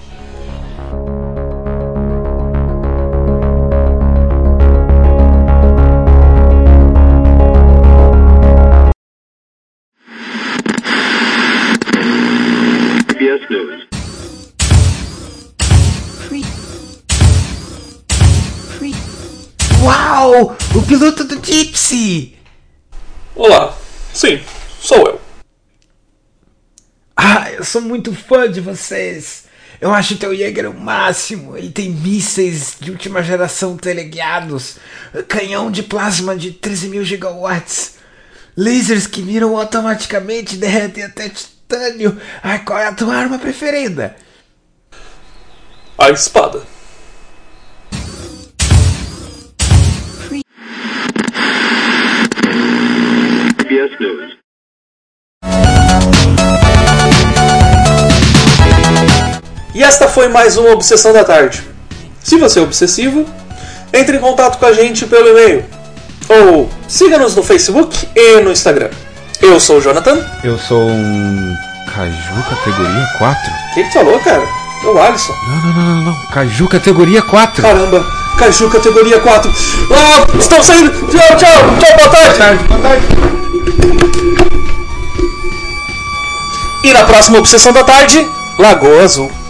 CBS 13.09 13.49
News. 13.49 13.83
Uau! 19.83 20.55
O 20.73 20.81
piloto 20.83 21.25
do 21.25 21.45
Gypsy! 21.45 22.42
Olá, 23.35 23.75
sim, 24.13 24.43
sou 24.79 25.07
eu. 25.07 25.21
Ah, 27.17 27.51
eu 27.51 27.63
sou 27.63 27.81
muito 27.81 28.13
fã 28.13 28.49
de 28.49 28.61
vocês! 28.61 29.45
Eu 29.81 29.91
acho 29.91 30.13
o 30.13 30.17
teu 30.17 30.35
Jäger 30.35 30.69
o 30.69 30.73
máximo. 30.73 31.57
Ele 31.57 31.71
tem 31.71 31.89
mísseis 31.89 32.77
de 32.79 32.91
última 32.91 33.23
geração 33.23 33.75
teleguiados, 33.75 34.77
canhão 35.27 35.71
de 35.71 35.81
plasma 35.81 36.35
de 36.35 36.51
13 36.51 36.89
mil 36.89 37.03
gigawatts, 37.03 37.95
lasers 38.55 39.07
que 39.07 39.23
miram 39.23 39.57
automaticamente 39.57 40.53
e 40.53 40.59
derretem 40.59 41.03
até 41.03 41.27
titânio. 41.27 42.21
Ai, 42.43 42.63
qual 42.63 42.77
é 42.77 42.85
a 42.85 42.93
tua 42.93 43.15
arma 43.15 43.39
preferida? 43.39 44.15
A 45.97 46.11
espada. 46.11 46.61
CBS 53.83 53.99
News. 53.99 54.37
E 59.75 59.83
esta 59.83 60.07
foi 60.07 60.27
mais 60.29 60.57
uma 60.57 60.71
Obsessão 60.71 61.11
da 61.11 61.23
Tarde. 61.23 61.63
Se 62.21 62.37
você 62.37 62.59
é 62.59 62.61
obsessivo, 62.61 63.25
entre 63.93 64.17
em 64.17 64.19
contato 64.19 64.57
com 64.59 64.65
a 64.65 64.73
gente 64.73 65.05
pelo 65.05 65.29
e-mail 65.29 65.65
ou 66.29 66.69
siga-nos 66.87 67.35
no 67.35 67.43
Facebook 67.43 68.07
e 68.15 68.39
no 68.41 68.51
Instagram. 68.51 68.89
Eu 69.41 69.59
sou 69.59 69.77
o 69.77 69.81
Jonathan. 69.81 70.25
Eu 70.43 70.57
sou 70.57 70.87
um 70.87 71.55
Caju 71.93 72.43
categoria 72.49 73.07
4? 73.17 73.51
O 73.51 73.73
que 73.73 73.83
que 73.83 73.93
falou, 73.93 74.19
cara? 74.19 74.43
É 74.83 74.87
o 74.87 75.01
Alisson. 75.01 75.33
Não, 75.47 75.55
não, 75.55 75.73
não, 75.73 75.95
não, 75.95 76.01
não. 76.03 76.25
Caju 76.27 76.67
categoria 76.69 77.21
4. 77.21 77.61
Caramba, 77.61 78.05
Caju 78.37 78.69
categoria 78.69 79.19
4. 79.19 79.51
Ah, 79.91 80.37
estão 80.37 80.63
saindo. 80.63 80.91
Tchau, 81.07 81.37
tchau. 81.37 81.77
Tchau, 81.79 81.97
boa 81.97 82.09
tarde. 82.09 82.63
Boa 82.67 82.81
tarde. 82.81 83.42
E 86.83 86.93
na 86.93 87.03
próxima 87.05 87.39
Obsessão 87.39 87.71
da 87.71 87.83
Tarde, 87.83 88.27
Lagoa 88.59 89.03
Azul. 89.03 89.42